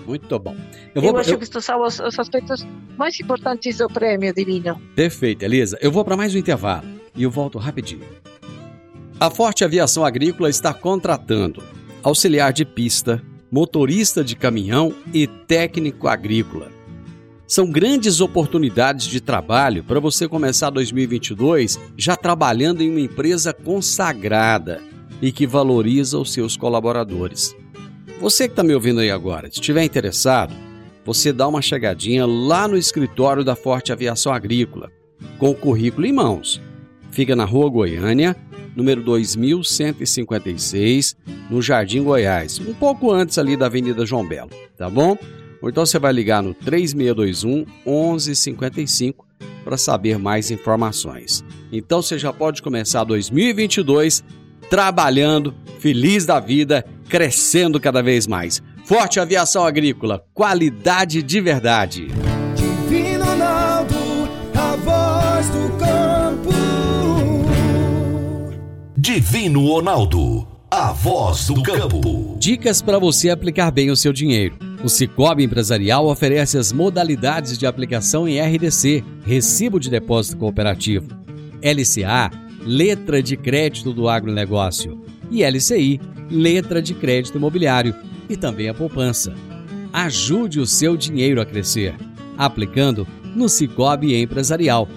Muito 0.09 0.39
bom. 0.39 0.55
Eu, 0.95 1.03
vou, 1.03 1.11
eu 1.11 1.17
acho 1.17 1.29
eu... 1.29 1.37
que 1.37 1.43
estes 1.43 1.63
são 1.63 1.83
os, 1.85 1.99
os, 1.99 2.17
aspectos 2.17 2.65
mais 2.97 3.19
importantes 3.19 3.77
do 3.77 3.87
prêmio 3.87 4.33
divino. 4.33 4.81
Perfeito, 4.95 5.43
Elisa. 5.43 5.77
Eu 5.79 5.91
vou 5.91 6.03
para 6.03 6.17
mais 6.17 6.33
um 6.33 6.39
intervalo 6.39 6.87
e 7.15 7.21
eu 7.21 7.29
volto 7.29 7.59
rapidinho. 7.59 8.01
A 9.19 9.29
Forte 9.29 9.63
Aviação 9.63 10.03
Agrícola 10.03 10.49
está 10.49 10.73
contratando 10.73 11.61
auxiliar 12.01 12.51
de 12.51 12.65
pista, 12.65 13.21
motorista 13.51 14.23
de 14.23 14.35
caminhão 14.35 14.95
e 15.13 15.27
técnico 15.27 16.07
agrícola. 16.07 16.71
São 17.45 17.69
grandes 17.69 18.19
oportunidades 18.19 19.05
de 19.05 19.21
trabalho 19.21 19.83
para 19.83 19.99
você 19.99 20.27
começar 20.27 20.71
2022 20.71 21.79
já 21.95 22.15
trabalhando 22.15 22.81
em 22.81 22.89
uma 22.89 22.99
empresa 22.99 23.53
consagrada 23.53 24.81
e 25.21 25.31
que 25.31 25.45
valoriza 25.45 26.17
os 26.17 26.33
seus 26.33 26.57
colaboradores. 26.57 27.55
Você 28.19 28.47
que 28.49 28.51
está 28.51 28.63
me 28.63 28.73
ouvindo 28.73 28.99
aí 28.99 29.09
agora, 29.09 29.47
se 29.47 29.61
estiver 29.61 29.85
interessado, 29.85 30.53
você 31.05 31.31
dá 31.31 31.47
uma 31.47 31.61
chegadinha 31.61 32.25
lá 32.25 32.67
no 32.67 32.75
escritório 32.75 33.45
da 33.45 33.55
Forte 33.55 33.93
Aviação 33.93 34.33
Agrícola, 34.33 34.91
com 35.37 35.51
o 35.51 35.55
currículo 35.55 36.05
em 36.05 36.11
mãos. 36.11 36.61
Fica 37.11 37.33
na 37.33 37.45
Rua 37.45 37.69
Goiânia, 37.69 38.35
número 38.75 39.01
2156, 39.03 41.15
no 41.49 41.61
Jardim 41.61 42.03
Goiás, 42.03 42.59
um 42.59 42.73
pouco 42.73 43.09
antes 43.09 43.37
ali 43.37 43.55
da 43.55 43.67
Avenida 43.67 44.05
João 44.05 44.27
Belo, 44.27 44.49
tá 44.77 44.89
bom? 44.89 45.17
Ou 45.61 45.69
então 45.69 45.85
você 45.85 45.97
vai 45.97 46.11
ligar 46.11 46.43
no 46.43 46.53
3621 46.53 47.65
1155 47.85 49.25
para 49.63 49.77
saber 49.77 50.19
mais 50.19 50.51
informações. 50.51 51.41
Então 51.71 52.01
você 52.01 52.19
já 52.19 52.33
pode 52.33 52.61
começar 52.61 53.05
2022 53.05 54.25
trabalhando, 54.69 55.55
feliz 55.79 56.25
da 56.25 56.39
vida, 56.39 56.85
crescendo 57.09 57.79
cada 57.79 58.01
vez 58.01 58.27
mais. 58.27 58.61
Forte 58.85 59.19
Aviação 59.19 59.65
Agrícola, 59.65 60.23
qualidade 60.33 61.21
de 61.21 61.41
verdade. 61.41 62.07
Divino 62.55 63.25
Ronaldo, 63.25 63.95
a 64.55 64.75
voz 64.75 65.49
do 65.49 65.77
campo. 65.77 66.49
Divino 68.97 69.67
Ronaldo, 69.67 70.47
a 70.69 70.91
voz 70.91 71.47
do 71.47 71.61
campo. 71.63 72.37
Dicas 72.39 72.81
para 72.81 72.99
você 72.99 73.29
aplicar 73.29 73.71
bem 73.71 73.89
o 73.89 73.95
seu 73.95 74.13
dinheiro. 74.13 74.57
O 74.83 74.87
Cicobi 74.87 75.43
Empresarial 75.43 76.07
oferece 76.07 76.57
as 76.57 76.71
modalidades 76.71 77.57
de 77.57 77.65
aplicação 77.65 78.27
em 78.27 78.39
RDC, 78.39 79.03
Recibo 79.25 79.79
de 79.79 79.89
Depósito 79.89 80.37
Cooperativo, 80.37 81.09
LCA, 81.61 82.31
Letra 82.65 83.21
de 83.21 83.35
Crédito 83.35 83.91
do 83.91 84.07
Agronegócio, 84.07 85.03
e 85.29 85.43
LCI, 85.43 85.99
Letra 86.29 86.81
de 86.81 86.93
Crédito 86.93 87.37
Imobiliário, 87.37 87.95
e 88.29 88.37
também 88.37 88.69
a 88.69 88.73
poupança. 88.73 89.33
Ajude 89.91 90.59
o 90.59 90.65
seu 90.65 90.95
dinheiro 90.95 91.41
a 91.41 91.45
crescer, 91.45 91.95
aplicando 92.37 93.07
no 93.35 93.49
Cicobi 93.49 94.15
Empresarial. 94.15 94.87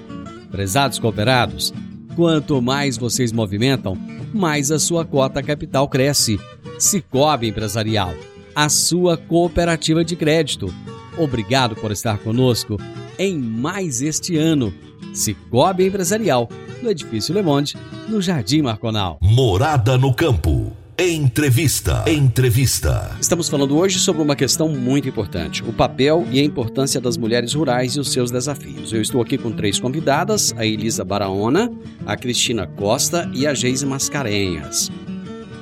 Prezados 0.51 0.99
cooperados, 0.99 1.73
Quanto 2.15 2.61
mais 2.61 2.99
vocês 2.99 3.33
movimentam, 3.33 3.97
mais 4.35 4.71
a 4.71 4.79
sua 4.79 5.05
cota 5.05 5.43
capital 5.43 5.89
cresce. 5.89 6.39
Cicobi 6.79 7.49
Empresarial, 7.49 8.13
a 8.55 8.69
sua 8.69 9.17
cooperativa 9.17 10.05
de 10.05 10.15
crédito. 10.15 10.73
Obrigado 11.17 11.75
por 11.77 11.91
estar 11.91 12.19
conosco 12.19 12.79
em 13.19 13.39
mais 13.39 14.03
este 14.03 14.37
ano. 14.37 14.75
Cicobi 15.15 15.87
Empresarial, 15.87 16.49
no 16.83 16.91
Edifício 16.91 17.35
Le 17.35 17.43
Monde, 17.43 17.77
no 18.09 18.21
Jardim 18.21 18.63
Marconal. 18.63 19.19
Morada 19.23 19.97
no 19.97 20.13
campo. 20.13 20.72
Entrevista. 20.99 22.05
Entrevista. 22.07 23.17
Estamos 23.19 23.49
falando 23.49 23.79
hoje 23.79 23.99
sobre 23.99 24.21
uma 24.21 24.37
questão 24.37 24.69
muito 24.69 25.09
importante: 25.09 25.63
o 25.63 25.73
papel 25.73 26.27
e 26.31 26.39
a 26.39 26.45
importância 26.45 27.01
das 27.01 27.17
mulheres 27.17 27.55
rurais 27.55 27.97
e 27.97 28.01
os 28.01 28.13
seus 28.13 28.31
desafios. 28.31 28.93
Eu 28.93 29.01
estou 29.01 29.23
aqui 29.23 29.39
com 29.39 29.51
três 29.51 29.81
convidadas: 29.81 30.53
a 30.55 30.67
Elisa 30.67 31.03
Baraona, 31.03 31.73
a 32.05 32.15
Cristina 32.15 32.67
Costa 32.67 33.29
e 33.33 33.47
a 33.47 33.55
Geise 33.55 33.87
Mascarenhas. 33.87 34.93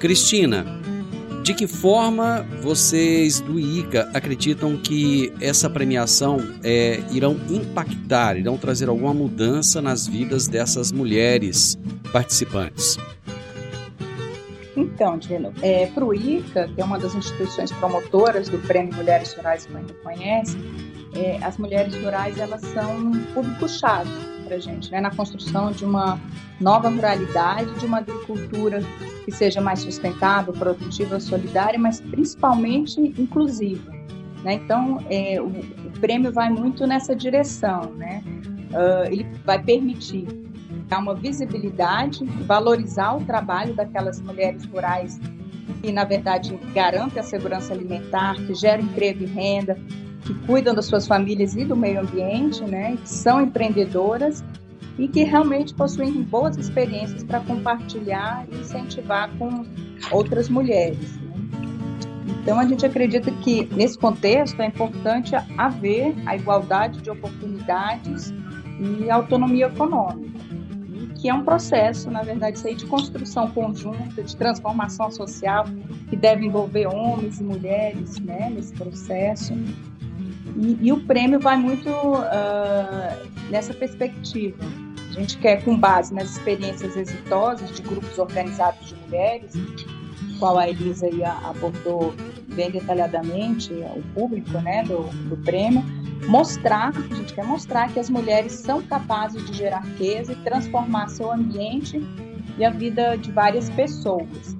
Cristina, 0.00 0.66
de 1.44 1.54
que 1.54 1.68
forma 1.68 2.44
vocês 2.60 3.40
do 3.40 3.58
ICA 3.58 4.10
acreditam 4.12 4.76
que 4.76 5.32
essa 5.40 5.70
premiação 5.70 6.44
é, 6.64 7.00
irão 7.12 7.38
impactar, 7.48 8.36
irão 8.36 8.58
trazer 8.58 8.88
alguma 8.88 9.14
mudança 9.14 9.80
nas 9.80 10.08
vidas 10.08 10.48
dessas 10.48 10.90
mulheres 10.90 11.78
participantes? 12.12 12.98
Então, 14.80 15.18
Dino, 15.18 15.52
é, 15.62 15.86
para 15.86 16.04
o 16.04 16.14
ICA, 16.14 16.68
que 16.68 16.80
é 16.80 16.84
uma 16.84 16.98
das 16.98 17.14
instituições 17.14 17.70
promotoras 17.72 18.48
do 18.48 18.58
Prêmio 18.58 18.94
Mulheres 18.94 19.34
Rurais 19.34 19.66
que 19.66 19.76
ainda 19.76 19.92
conhece, 20.02 20.56
é, 21.14 21.38
as 21.42 21.58
mulheres 21.58 21.94
rurais 22.02 22.38
elas 22.38 22.62
são 22.62 22.96
um 22.96 23.24
público-chave 23.34 24.10
para 24.46 24.56
a 24.56 24.58
gente, 24.58 24.90
né, 24.90 25.00
na 25.00 25.10
construção 25.10 25.70
de 25.70 25.84
uma 25.84 26.18
nova 26.60 26.88
ruralidade, 26.88 27.72
de 27.78 27.86
uma 27.86 27.98
agricultura 27.98 28.80
que 29.24 29.30
seja 29.30 29.60
mais 29.60 29.80
sustentável, 29.80 30.52
produtiva, 30.52 31.20
solidária, 31.20 31.78
mas 31.78 32.00
principalmente 32.00 33.00
inclusiva. 33.00 33.92
Né? 34.42 34.54
Então, 34.54 34.98
é, 35.10 35.40
o, 35.40 35.46
o, 35.46 36.00
prêmio 36.00 36.32
vai 36.32 36.50
muito 36.50 36.86
nessa 36.86 37.14
direção. 37.14 37.92
Né? 37.96 38.22
Uh, 38.70 39.12
ele 39.12 39.26
vai 39.44 39.62
permitir 39.62 40.26
dar 40.90 40.98
uma 40.98 41.14
visibilidade, 41.14 42.24
valorizar 42.44 43.16
o 43.16 43.24
trabalho 43.24 43.72
daquelas 43.74 44.20
mulheres 44.20 44.64
rurais 44.66 45.20
que, 45.80 45.92
na 45.92 46.04
verdade, 46.04 46.58
garantem 46.74 47.20
a 47.20 47.22
segurança 47.22 47.72
alimentar, 47.72 48.34
que 48.34 48.52
geram 48.54 48.82
emprego 48.82 49.22
e 49.22 49.26
renda, 49.26 49.78
que 50.22 50.34
cuidam 50.46 50.74
das 50.74 50.86
suas 50.86 51.06
famílias 51.06 51.54
e 51.54 51.64
do 51.64 51.76
meio 51.76 52.00
ambiente, 52.00 52.62
né, 52.64 52.96
que 52.96 53.08
são 53.08 53.40
empreendedoras 53.40 54.44
e 54.98 55.06
que 55.06 55.22
realmente 55.22 55.72
possuem 55.72 56.22
boas 56.22 56.56
experiências 56.56 57.22
para 57.22 57.40
compartilhar 57.40 58.44
e 58.50 58.56
incentivar 58.56 59.30
com 59.38 59.64
outras 60.10 60.48
mulheres. 60.48 61.16
Né? 61.16 61.32
Então, 62.42 62.58
a 62.58 62.66
gente 62.66 62.84
acredita 62.84 63.30
que, 63.30 63.64
nesse 63.74 63.96
contexto, 63.96 64.60
é 64.60 64.66
importante 64.66 65.34
haver 65.56 66.14
a 66.26 66.36
igualdade 66.36 67.00
de 67.00 67.10
oportunidades 67.10 68.34
e 68.80 69.08
autonomia 69.08 69.66
econômica 69.66 70.39
que 71.20 71.28
é 71.28 71.34
um 71.34 71.44
processo, 71.44 72.10
na 72.10 72.22
verdade, 72.22 72.56
isso 72.56 72.66
aí 72.66 72.74
de 72.74 72.86
construção 72.86 73.50
conjunta, 73.50 74.22
de 74.22 74.34
transformação 74.34 75.10
social, 75.10 75.66
que 76.08 76.16
deve 76.16 76.46
envolver 76.46 76.86
homens 76.86 77.40
e 77.40 77.44
mulheres 77.44 78.18
né, 78.20 78.50
nesse 78.50 78.72
processo. 78.72 79.52
E, 80.56 80.78
e 80.80 80.92
o 80.92 81.04
prêmio 81.04 81.38
vai 81.38 81.58
muito 81.58 81.90
uh, 81.90 83.50
nessa 83.50 83.74
perspectiva. 83.74 84.64
A 85.10 85.12
gente 85.12 85.36
quer, 85.38 85.62
com 85.62 85.76
base 85.76 86.14
nas 86.14 86.30
experiências 86.30 86.96
exitosas 86.96 87.70
de 87.70 87.82
grupos 87.82 88.18
organizados 88.18 88.88
de 88.88 88.94
mulheres, 88.94 89.52
qual 90.40 90.58
a 90.58 90.68
Elisa 90.68 91.06
abordou 91.44 92.14
bem 92.54 92.70
detalhadamente 92.70 93.72
o 93.72 94.02
público 94.14 94.50
né, 94.60 94.82
do, 94.82 95.02
do 95.28 95.36
prêmio, 95.36 95.84
mostrar, 96.26 96.88
a 96.88 97.14
gente 97.14 97.34
quer 97.34 97.44
mostrar 97.44 97.92
que 97.92 98.00
as 98.00 98.10
mulheres 98.10 98.54
são 98.54 98.82
capazes 98.82 99.44
de 99.48 99.56
gerar 99.56 99.80
riqueza 99.80 100.32
e 100.32 100.36
transformar 100.36 101.08
seu 101.08 101.30
ambiente 101.30 102.02
e 102.58 102.64
a 102.64 102.70
vida 102.70 103.16
de 103.16 103.30
várias 103.30 103.70
pessoas. 103.70 104.56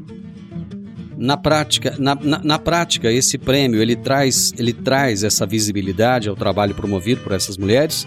Na 1.17 1.37
prática, 1.37 1.97
na, 1.99 2.15
na, 2.15 2.39
na, 2.39 2.59
prática, 2.59 3.11
esse 3.13 3.37
prêmio 3.37 3.83
ele 3.83 3.97
traz, 3.97 4.53
ele 4.57 4.73
traz 4.73 5.23
essa 5.23 5.45
visibilidade 5.45 6.29
ao 6.29 6.37
trabalho 6.37 6.75
promovido 6.75 7.23
por 7.23 7.33
essas 7.33 7.59
mulheres? 7.59 8.07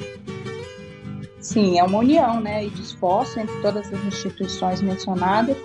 Sim, 1.40 1.78
é 1.78 1.84
uma 1.84 2.00
união 2.00 2.40
né, 2.40 2.66
e 2.66 2.70
de 2.70 2.82
esforço 2.82 3.40
entre 3.40 3.56
todas 3.62 3.92
as 3.94 4.06
instituições 4.06 4.82
mencionadas 4.82 5.58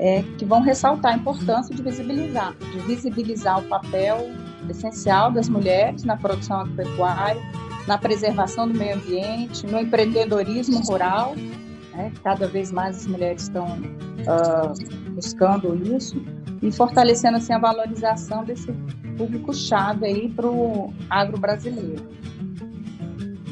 é, 0.00 0.22
que 0.38 0.46
vão 0.46 0.62
ressaltar 0.62 1.12
a 1.12 1.16
importância 1.16 1.74
de 1.74 1.82
visibilizar, 1.82 2.54
de 2.58 2.78
visibilizar 2.80 3.58
o 3.58 3.62
papel 3.64 4.30
essencial 4.68 5.30
das 5.30 5.46
mulheres 5.46 6.04
na 6.04 6.16
produção 6.16 6.60
agropecuária, 6.60 7.40
na 7.86 7.98
preservação 7.98 8.66
do 8.66 8.78
meio 8.78 8.96
ambiente, 8.96 9.66
no 9.66 9.78
empreendedorismo 9.78 10.80
rural. 10.80 11.34
Né? 11.92 12.10
Cada 12.24 12.48
vez 12.48 12.72
mais 12.72 12.96
as 12.96 13.06
mulheres 13.06 13.42
estão 13.42 13.66
uh, 13.66 15.10
buscando 15.12 15.74
isso 15.94 16.16
e 16.62 16.72
fortalecendo 16.72 17.36
assim 17.36 17.52
a 17.52 17.58
valorização 17.58 18.42
desse 18.42 18.72
público-chave 19.18 20.30
para 20.34 20.46
o 20.46 20.94
agro 21.10 21.38
brasileiro. 21.38 22.08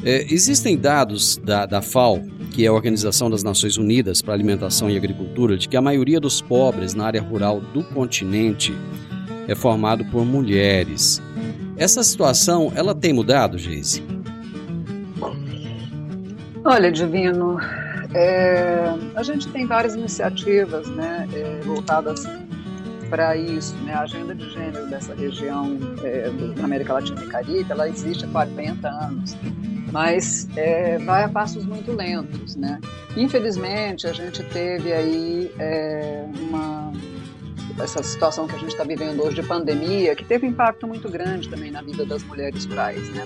É, 0.03 0.25
existem 0.33 0.75
dados 0.77 1.37
da, 1.37 1.67
da 1.67 1.81
FAO, 1.81 2.19
que 2.59 2.65
é 2.65 2.67
a 2.67 2.73
Organização 2.73 3.29
das 3.29 3.41
Nações 3.41 3.77
Unidas 3.77 4.21
para 4.21 4.33
Alimentação 4.33 4.89
e 4.89 4.97
Agricultura, 4.97 5.57
de 5.57 5.69
que 5.69 5.77
a 5.77 5.81
maioria 5.81 6.19
dos 6.19 6.41
pobres 6.41 6.93
na 6.93 7.05
área 7.05 7.21
rural 7.21 7.61
do 7.61 7.81
continente 7.81 8.77
é 9.47 9.55
formado 9.55 10.03
por 10.11 10.25
mulheres. 10.25 11.21
Essa 11.77 12.03
situação, 12.03 12.69
ela 12.75 12.93
tem 12.93 13.13
mudado, 13.13 13.57
Geise? 13.57 14.03
Olha, 16.65 16.91
Divino, 16.91 17.61
é, 18.13 18.93
a 19.15 19.23
gente 19.23 19.47
tem 19.47 19.65
várias 19.65 19.95
iniciativas 19.95 20.85
né, 20.89 21.29
é, 21.33 21.61
voltadas 21.63 22.25
para 23.09 23.37
isso. 23.37 23.73
Né? 23.85 23.93
A 23.93 24.01
agenda 24.01 24.35
de 24.35 24.49
gênero 24.49 24.85
dessa 24.89 25.15
região 25.15 25.77
é, 26.03 26.29
da 26.57 26.65
América 26.65 26.91
Latina 26.91 27.23
e 27.23 27.27
Caribe, 27.27 27.71
ela 27.71 27.87
existe 27.87 28.25
há 28.25 28.27
40 28.27 28.85
anos, 28.85 29.37
mas 29.91 30.47
é, 30.55 30.97
vai 30.99 31.23
a 31.23 31.29
passos 31.29 31.65
muito 31.65 31.91
lentos. 31.91 32.55
Né? 32.55 32.79
Infelizmente, 33.15 34.07
a 34.07 34.13
gente 34.13 34.43
teve 34.43 34.91
aí 34.93 35.51
é, 35.59 36.25
uma 36.49 36.91
essa 37.81 38.03
situação 38.03 38.45
que 38.45 38.55
a 38.55 38.59
gente 38.59 38.71
está 38.71 38.83
vivendo 38.83 39.23
hoje 39.23 39.35
de 39.41 39.43
pandemia, 39.43 40.13
que 40.13 40.25
teve 40.25 40.45
impacto 40.45 40.85
muito 40.85 41.09
grande 41.09 41.47
também 41.47 41.71
na 41.71 41.81
vida 41.81 42.05
das 42.05 42.23
mulheres 42.23 42.65
rurais, 42.65 43.09
né? 43.09 43.25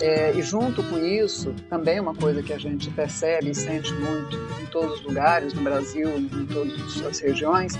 É, 0.00 0.32
e 0.32 0.42
junto 0.42 0.82
com 0.82 0.98
isso, 0.98 1.54
também 1.70 1.98
uma 2.00 2.14
coisa 2.14 2.42
que 2.42 2.52
a 2.52 2.58
gente 2.58 2.90
percebe 2.90 3.50
e 3.50 3.54
sente 3.54 3.92
muito 3.94 4.36
em 4.62 4.66
todos 4.66 5.00
os 5.00 5.02
lugares 5.04 5.54
no 5.54 5.62
Brasil, 5.62 6.08
em 6.18 6.46
todas 6.46 7.00
as 7.06 7.20
regiões, 7.20 7.74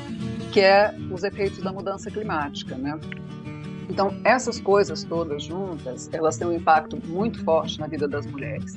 que 0.52 0.60
é 0.60 0.94
os 1.10 1.24
efeitos 1.24 1.58
da 1.62 1.72
mudança 1.72 2.10
climática, 2.10 2.76
né? 2.76 2.98
Então, 3.88 4.14
essas 4.24 4.60
coisas 4.60 5.04
todas 5.04 5.42
juntas, 5.42 6.08
elas 6.12 6.36
têm 6.36 6.48
um 6.48 6.52
impacto 6.52 6.98
muito 7.06 7.42
forte 7.44 7.78
na 7.78 7.86
vida 7.86 8.08
das 8.08 8.26
mulheres. 8.26 8.76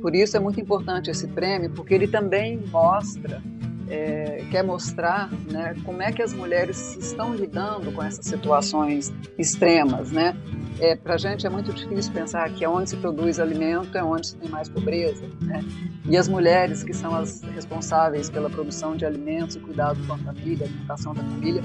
Por 0.00 0.14
isso 0.14 0.36
é 0.36 0.40
muito 0.40 0.60
importante 0.60 1.10
esse 1.10 1.26
prêmio, 1.28 1.70
porque 1.70 1.94
ele 1.94 2.06
também 2.06 2.58
mostra 2.70 3.42
é, 3.88 4.44
quer 4.50 4.62
mostrar 4.62 5.30
né, 5.50 5.74
como 5.84 6.02
é 6.02 6.12
que 6.12 6.22
as 6.22 6.32
mulheres 6.32 6.96
estão 6.96 7.34
lidando 7.34 7.92
com 7.92 8.02
essas 8.02 8.24
situações 8.24 9.12
extremas. 9.38 10.10
Né? 10.10 10.36
É, 10.80 10.96
Para 10.96 11.14
a 11.14 11.18
gente 11.18 11.46
é 11.46 11.50
muito 11.50 11.72
difícil 11.72 12.12
pensar 12.12 12.48
que 12.50 12.66
onde 12.66 12.90
se 12.90 12.96
produz 12.96 13.38
alimento 13.38 13.96
é 13.96 14.02
onde 14.02 14.28
se 14.28 14.36
tem 14.36 14.50
mais 14.50 14.68
pobreza. 14.68 15.24
Né? 15.40 15.64
E 16.06 16.16
as 16.16 16.28
mulheres, 16.28 16.82
que 16.82 16.92
são 16.92 17.14
as 17.14 17.42
responsáveis 17.42 18.28
pela 18.28 18.50
produção 18.50 18.96
de 18.96 19.04
alimentos 19.04 19.56
e 19.56 19.60
cuidado 19.60 19.98
com 20.06 20.14
a 20.14 20.18
família, 20.18 20.66
alimentação 20.66 21.14
da 21.14 21.22
família, 21.22 21.62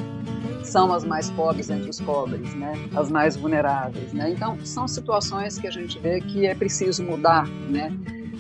são 0.64 0.94
as 0.94 1.04
mais 1.04 1.30
pobres 1.32 1.70
entre 1.70 1.90
os 1.90 2.00
pobres, 2.00 2.54
né? 2.56 2.74
as 2.96 3.10
mais 3.10 3.36
vulneráveis. 3.36 4.14
Né? 4.14 4.32
Então, 4.32 4.58
são 4.66 4.88
situações 4.88 5.58
que 5.58 5.68
a 5.68 5.72
gente 5.72 5.98
vê 6.00 6.22
que 6.22 6.46
é 6.46 6.54
preciso 6.54 7.04
mudar. 7.04 7.48
Né? 7.48 7.92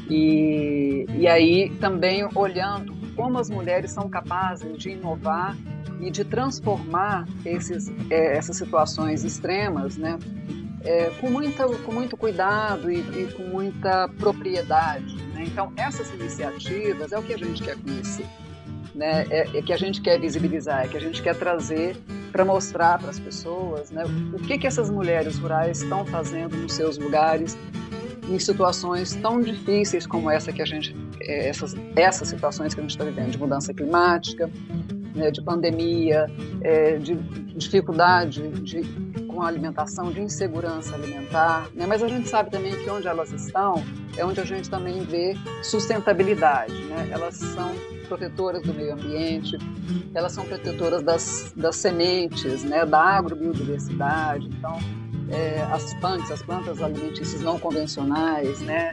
E, 0.09 1.05
e 1.17 1.27
aí 1.27 1.69
também 1.79 2.27
olhando 2.35 2.98
como 3.19 3.38
as 3.38 3.49
mulheres 3.49 3.91
são 3.91 4.08
capazes 4.08 4.77
de 4.77 4.91
inovar 4.91 5.58
e 5.99 6.10
de 6.10 6.23
transformar 6.23 7.27
esses, 7.45 7.91
é, 8.10 8.38
essas 8.38 8.55
situações 8.55 9.25
extremas, 9.25 9.97
né, 9.97 10.17
é, 10.86 11.10
com, 11.19 11.29
muita, 11.29 11.67
com 11.67 11.91
muito 11.91 12.15
cuidado 12.15 12.89
e, 12.89 12.99
e 12.99 13.34
com 13.34 13.43
muita 13.43 14.08
propriedade. 14.08 15.17
Né? 15.34 15.43
Então, 15.47 15.73
essas 15.75 16.10
iniciativas 16.13 17.12
é 17.12 17.19
o 17.19 17.21
que 17.21 17.34
a 17.34 17.38
gente 17.38 17.62
quer 17.62 17.75
conhecer, 17.75 18.25
né? 18.95 19.25
é, 19.29 19.58
é 19.58 19.62
que 19.62 19.73
a 19.73 19.77
gente 19.77 19.99
quer 19.99 20.17
visibilizar, 20.17 20.86
é 20.86 20.88
que 20.88 20.95
a 20.95 21.01
gente 21.01 21.21
quer 21.21 21.36
trazer 21.36 21.97
para 22.32 22.45
mostrar 22.45 22.99
para 22.99 23.10
as 23.10 23.19
pessoas 23.19 23.91
né, 23.91 24.05
o 24.32 24.38
que, 24.38 24.58
que 24.58 24.65
essas 24.65 24.89
mulheres 24.89 25.38
rurais 25.38 25.82
estão 25.82 26.05
fazendo 26.05 26.55
nos 26.55 26.71
seus 26.71 26.97
lugares 26.97 27.58
em 28.29 28.39
situações 28.39 29.13
tão 29.15 29.41
difíceis 29.41 30.08
como 30.08 30.29
essa 30.32 30.53
que 30.53 30.62
a 30.62 30.65
gente 30.65 30.95
essas 31.21 31.75
essas 31.95 32.27
situações 32.27 32.73
que 32.73 32.79
a 32.79 32.84
gente 32.84 32.91
está 32.91 33.03
vivendo 33.03 33.32
de 33.32 33.38
mudança 33.38 33.73
climática 33.73 34.49
né, 35.15 35.32
de 35.32 35.41
pandemia 35.41 36.27
é, 36.62 36.97
de 36.97 37.15
dificuldade 37.15 38.47
de, 38.62 38.82
com 39.25 39.41
a 39.41 39.47
alimentação 39.47 40.12
de 40.12 40.21
insegurança 40.21 40.95
alimentar 40.95 41.69
né, 41.73 41.86
mas 41.88 42.03
a 42.03 42.08
gente 42.08 42.27
sabe 42.27 42.51
também 42.51 42.75
que 42.75 42.89
onde 42.89 43.08
elas 43.08 43.32
estão 43.32 43.84
é 44.17 44.25
onde 44.25 44.39
a 44.39 44.45
gente 44.45 44.69
também 44.69 45.01
vê 45.01 45.36
sustentabilidade 45.63 46.73
né, 46.86 47.10
elas 47.12 47.36
são 47.36 47.71
protetoras 48.10 48.63
do 48.63 48.73
meio 48.73 48.93
ambiente, 48.93 49.58
elas 50.13 50.34
são 50.34 50.43
protetoras 50.43 51.03
das, 51.03 51.53
das 51.55 51.75
sementes, 51.75 52.63
né, 52.63 52.86
da 52.86 52.99
agrobiodiversidade. 52.99 54.47
Então, 54.47 54.77
é, 55.29 55.62
as 55.71 55.93
plantas, 55.93 56.32
as 56.32 56.41
plantas 56.41 56.82
alimentícias 56.82 57.41
não 57.41 57.60
convencionais, 57.60 58.60
né, 58.62 58.91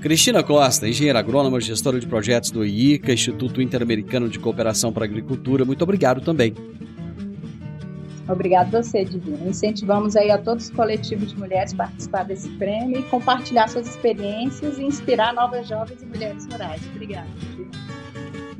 Cristina 0.01 0.43
Costa, 0.43 0.87
engenheira 0.87 1.19
agrônoma, 1.19 1.59
gestora 1.61 1.99
de 1.99 2.07
projetos 2.07 2.51
do 2.51 2.63
IICA, 2.65 3.13
Instituto 3.15 3.63
Interamericano 3.63 4.29
de 4.29 4.39
Cooperação 4.39 4.93
para 4.93 5.05
a 5.05 5.09
Agricultura. 5.09 5.65
Muito 5.65 5.83
obrigado 5.83 6.21
também. 6.21 6.55
Obrigado 8.29 8.75
a 8.75 8.83
você, 8.83 9.05
Divino. 9.05 9.49
Incentivamos 9.49 10.17
aí 10.17 10.31
a 10.31 10.37
todos 10.37 10.65
os 10.65 10.71
coletivos 10.71 11.31
de 11.31 11.39
mulheres 11.39 11.73
a 11.75 11.77
participar 11.79 12.25
desse 12.25 12.49
prêmio 12.51 13.01
e 13.01 13.03
compartilhar 13.05 13.69
suas 13.69 13.87
experiências 13.87 14.79
e 14.79 14.83
inspirar 14.83 15.33
novas 15.33 15.67
jovens 15.67 16.03
e 16.03 16.07
mulheres 16.07 16.47
rurais. 16.51 16.83
Obrigada, 16.95 17.29
Divino. 17.41 17.71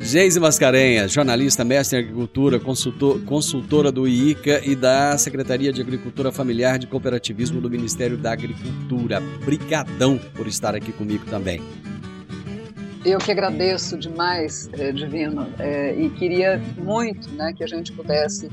Geise 0.05 0.39
Mascarenhas, 0.39 1.11
jornalista, 1.13 1.65
mestre 1.65 1.99
em 1.99 2.03
agricultura, 2.03 2.61
consultor, 2.61 3.25
consultora 3.25 3.91
do 3.91 4.07
IICA 4.07 4.61
e 4.63 4.77
da 4.77 5.17
Secretaria 5.17 5.73
de 5.73 5.81
Agricultura 5.81 6.31
Familiar 6.31 6.79
de 6.79 6.87
Cooperativismo 6.87 7.59
do 7.59 7.71
Ministério 7.71 8.19
da 8.19 8.31
Agricultura. 8.31 9.23
Brigadão 9.47 10.19
por 10.35 10.47
estar 10.47 10.75
aqui 10.75 10.93
comigo 10.93 11.25
também. 11.25 11.63
Eu 13.03 13.19
que 13.19 13.33
agradeço 13.33 13.97
demais, 13.97 14.69
eh, 14.75 14.93
Divino, 14.93 15.49
eh, 15.59 15.95
e 15.99 16.11
queria 16.11 16.61
muito 16.77 17.31
né, 17.31 17.55
que 17.57 17.65
a 17.65 17.67
gente 17.67 17.91
pudesse 17.91 18.51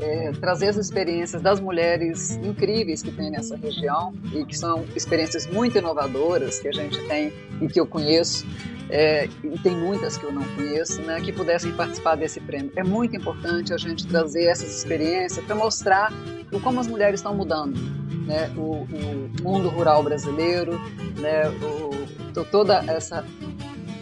é, 0.00 0.32
trazer 0.32 0.68
as 0.68 0.76
experiências 0.76 1.42
das 1.42 1.60
mulheres 1.60 2.36
incríveis 2.36 3.02
que 3.02 3.12
tem 3.12 3.30
nessa 3.30 3.56
região 3.56 4.14
e 4.32 4.44
que 4.44 4.56
são 4.56 4.84
experiências 4.96 5.46
muito 5.46 5.76
inovadoras 5.76 6.58
que 6.58 6.68
a 6.68 6.72
gente 6.72 6.98
tem 7.06 7.32
e 7.60 7.68
que 7.68 7.78
eu 7.78 7.86
conheço. 7.86 8.46
É, 8.92 9.28
e 9.44 9.56
tem 9.60 9.76
muitas 9.76 10.18
que 10.18 10.24
eu 10.24 10.32
não 10.32 10.42
conheço, 10.56 11.00
né, 11.02 11.20
que 11.20 11.32
pudessem 11.32 11.70
participar 11.72 12.16
desse 12.16 12.40
prêmio. 12.40 12.72
É 12.74 12.82
muito 12.82 13.14
importante 13.14 13.72
a 13.72 13.76
gente 13.76 14.04
trazer 14.06 14.46
essas 14.46 14.76
experiências 14.76 15.44
para 15.44 15.54
mostrar 15.54 16.12
o 16.50 16.58
como 16.58 16.80
as 16.80 16.88
mulheres 16.88 17.20
estão 17.20 17.32
mudando, 17.32 17.78
né, 18.26 18.50
o, 18.56 18.82
o 18.82 19.42
mundo 19.42 19.68
rural 19.68 20.02
brasileiro, 20.02 20.72
né, 21.20 21.48
o, 21.48 22.44
toda 22.50 22.78
essa 22.88 23.24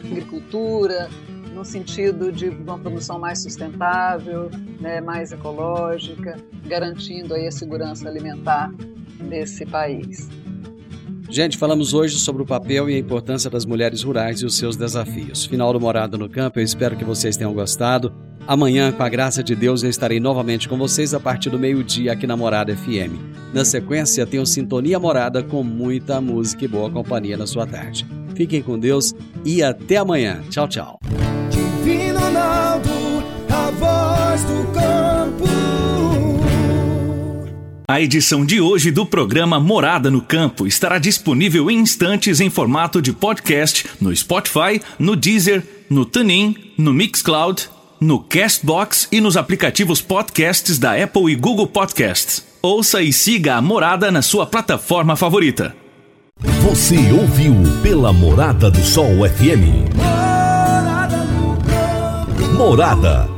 agricultura, 0.02 1.11
no 1.52 1.66
sentido 1.66 2.32
de 2.32 2.48
uma 2.48 2.78
produção 2.78 3.18
mais 3.18 3.42
sustentável, 3.42 4.50
né, 4.80 5.00
mais 5.00 5.32
ecológica, 5.32 6.36
garantindo 6.66 7.34
aí 7.34 7.46
a 7.46 7.52
segurança 7.52 8.08
alimentar 8.08 8.72
desse 9.28 9.66
país. 9.66 10.28
Gente, 11.30 11.58
falamos 11.58 11.92
hoje 11.92 12.18
sobre 12.18 12.42
o 12.42 12.46
papel 12.46 12.88
e 12.88 12.94
a 12.94 12.98
importância 12.98 13.50
das 13.50 13.66
mulheres 13.66 14.02
rurais 14.02 14.40
e 14.40 14.46
os 14.46 14.56
seus 14.56 14.76
desafios. 14.76 15.44
Final 15.44 15.72
do 15.74 15.80
Morada 15.80 16.16
no 16.16 16.28
Campo, 16.28 16.58
eu 16.58 16.64
espero 16.64 16.96
que 16.96 17.04
vocês 17.04 17.36
tenham 17.36 17.52
gostado. 17.52 18.14
Amanhã, 18.46 18.90
com 18.90 19.02
a 19.02 19.08
graça 19.10 19.44
de 19.44 19.54
Deus, 19.54 19.82
eu 19.82 19.90
estarei 19.90 20.18
novamente 20.18 20.66
com 20.66 20.78
vocês 20.78 21.12
a 21.12 21.20
partir 21.20 21.50
do 21.50 21.58
meio-dia 21.58 22.12
aqui 22.12 22.26
na 22.26 22.34
Morada 22.34 22.74
FM. 22.74 23.20
Na 23.52 23.62
sequência, 23.62 24.26
tenho 24.26 24.46
Sintonia 24.46 24.98
Morada 24.98 25.42
com 25.42 25.62
muita 25.62 26.18
música 26.18 26.64
e 26.64 26.68
boa 26.68 26.90
companhia 26.90 27.36
na 27.36 27.46
sua 27.46 27.66
tarde. 27.66 28.06
Fiquem 28.34 28.62
com 28.62 28.78
Deus 28.78 29.14
e 29.44 29.62
até 29.62 29.98
amanhã. 29.98 30.40
Tchau, 30.48 30.66
tchau. 30.66 30.98
Voz 34.39 34.45
do 34.45 34.64
campo. 34.72 35.45
A 37.89 38.01
edição 38.01 38.45
de 38.45 38.61
hoje 38.61 38.91
do 38.91 39.07
programa 39.07 39.59
Morada 39.59 40.11
no 40.11 40.20
Campo 40.20 40.66
estará 40.66 40.99
disponível 40.99 41.70
em 41.70 41.78
instantes 41.78 42.41
em 42.41 42.51
formato 42.51 43.01
de 43.01 43.12
podcast 43.12 43.86
no 44.01 44.14
Spotify, 44.14 44.80
no 44.99 45.16
Deezer, 45.16 45.62
no 45.89 46.05
TuneIn, 46.05 46.55
no 46.76 46.93
Mixcloud, 46.93 47.68
no 48.01 48.20
Castbox 48.20 49.09
e 49.11 49.20
nos 49.20 49.36
aplicativos 49.36 50.01
podcasts 50.01 50.78
da 50.78 51.03
Apple 51.03 51.32
e 51.32 51.34
Google 51.34 51.66
Podcasts. 51.66 52.47
Ouça 52.61 53.03
e 53.03 53.12
siga 53.12 53.57
a 53.57 53.62
Morada 53.62 54.11
na 54.11 54.20
sua 54.20 54.45
plataforma 54.47 55.16
favorita. 55.16 55.74
Você 56.62 56.97
ouviu 57.12 57.55
pela 57.82 58.12
Morada 58.12 58.70
do 58.70 58.82
Sol 58.84 59.26
FM. 59.28 59.89
Morada. 62.57 63.38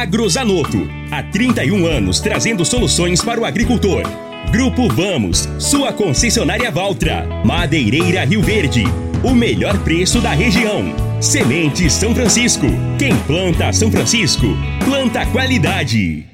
Agrozanoto, 0.00 0.88
há 1.10 1.22
31 1.22 1.84
anos 1.84 2.18
trazendo 2.18 2.64
soluções 2.64 3.20
para 3.20 3.38
o 3.38 3.44
agricultor. 3.44 4.02
Grupo 4.50 4.88
Vamos, 4.88 5.46
sua 5.58 5.92
concessionária 5.92 6.70
Valtra. 6.70 7.28
Madeireira 7.44 8.24
Rio 8.24 8.40
Verde, 8.40 8.84
o 9.22 9.34
melhor 9.34 9.76
preço 9.80 10.18
da 10.18 10.30
região. 10.30 10.82
Semente 11.20 11.90
São 11.90 12.14
Francisco. 12.14 12.66
Quem 12.98 13.14
planta 13.26 13.70
São 13.70 13.92
Francisco, 13.92 14.46
planta 14.82 15.26
qualidade. 15.26 16.31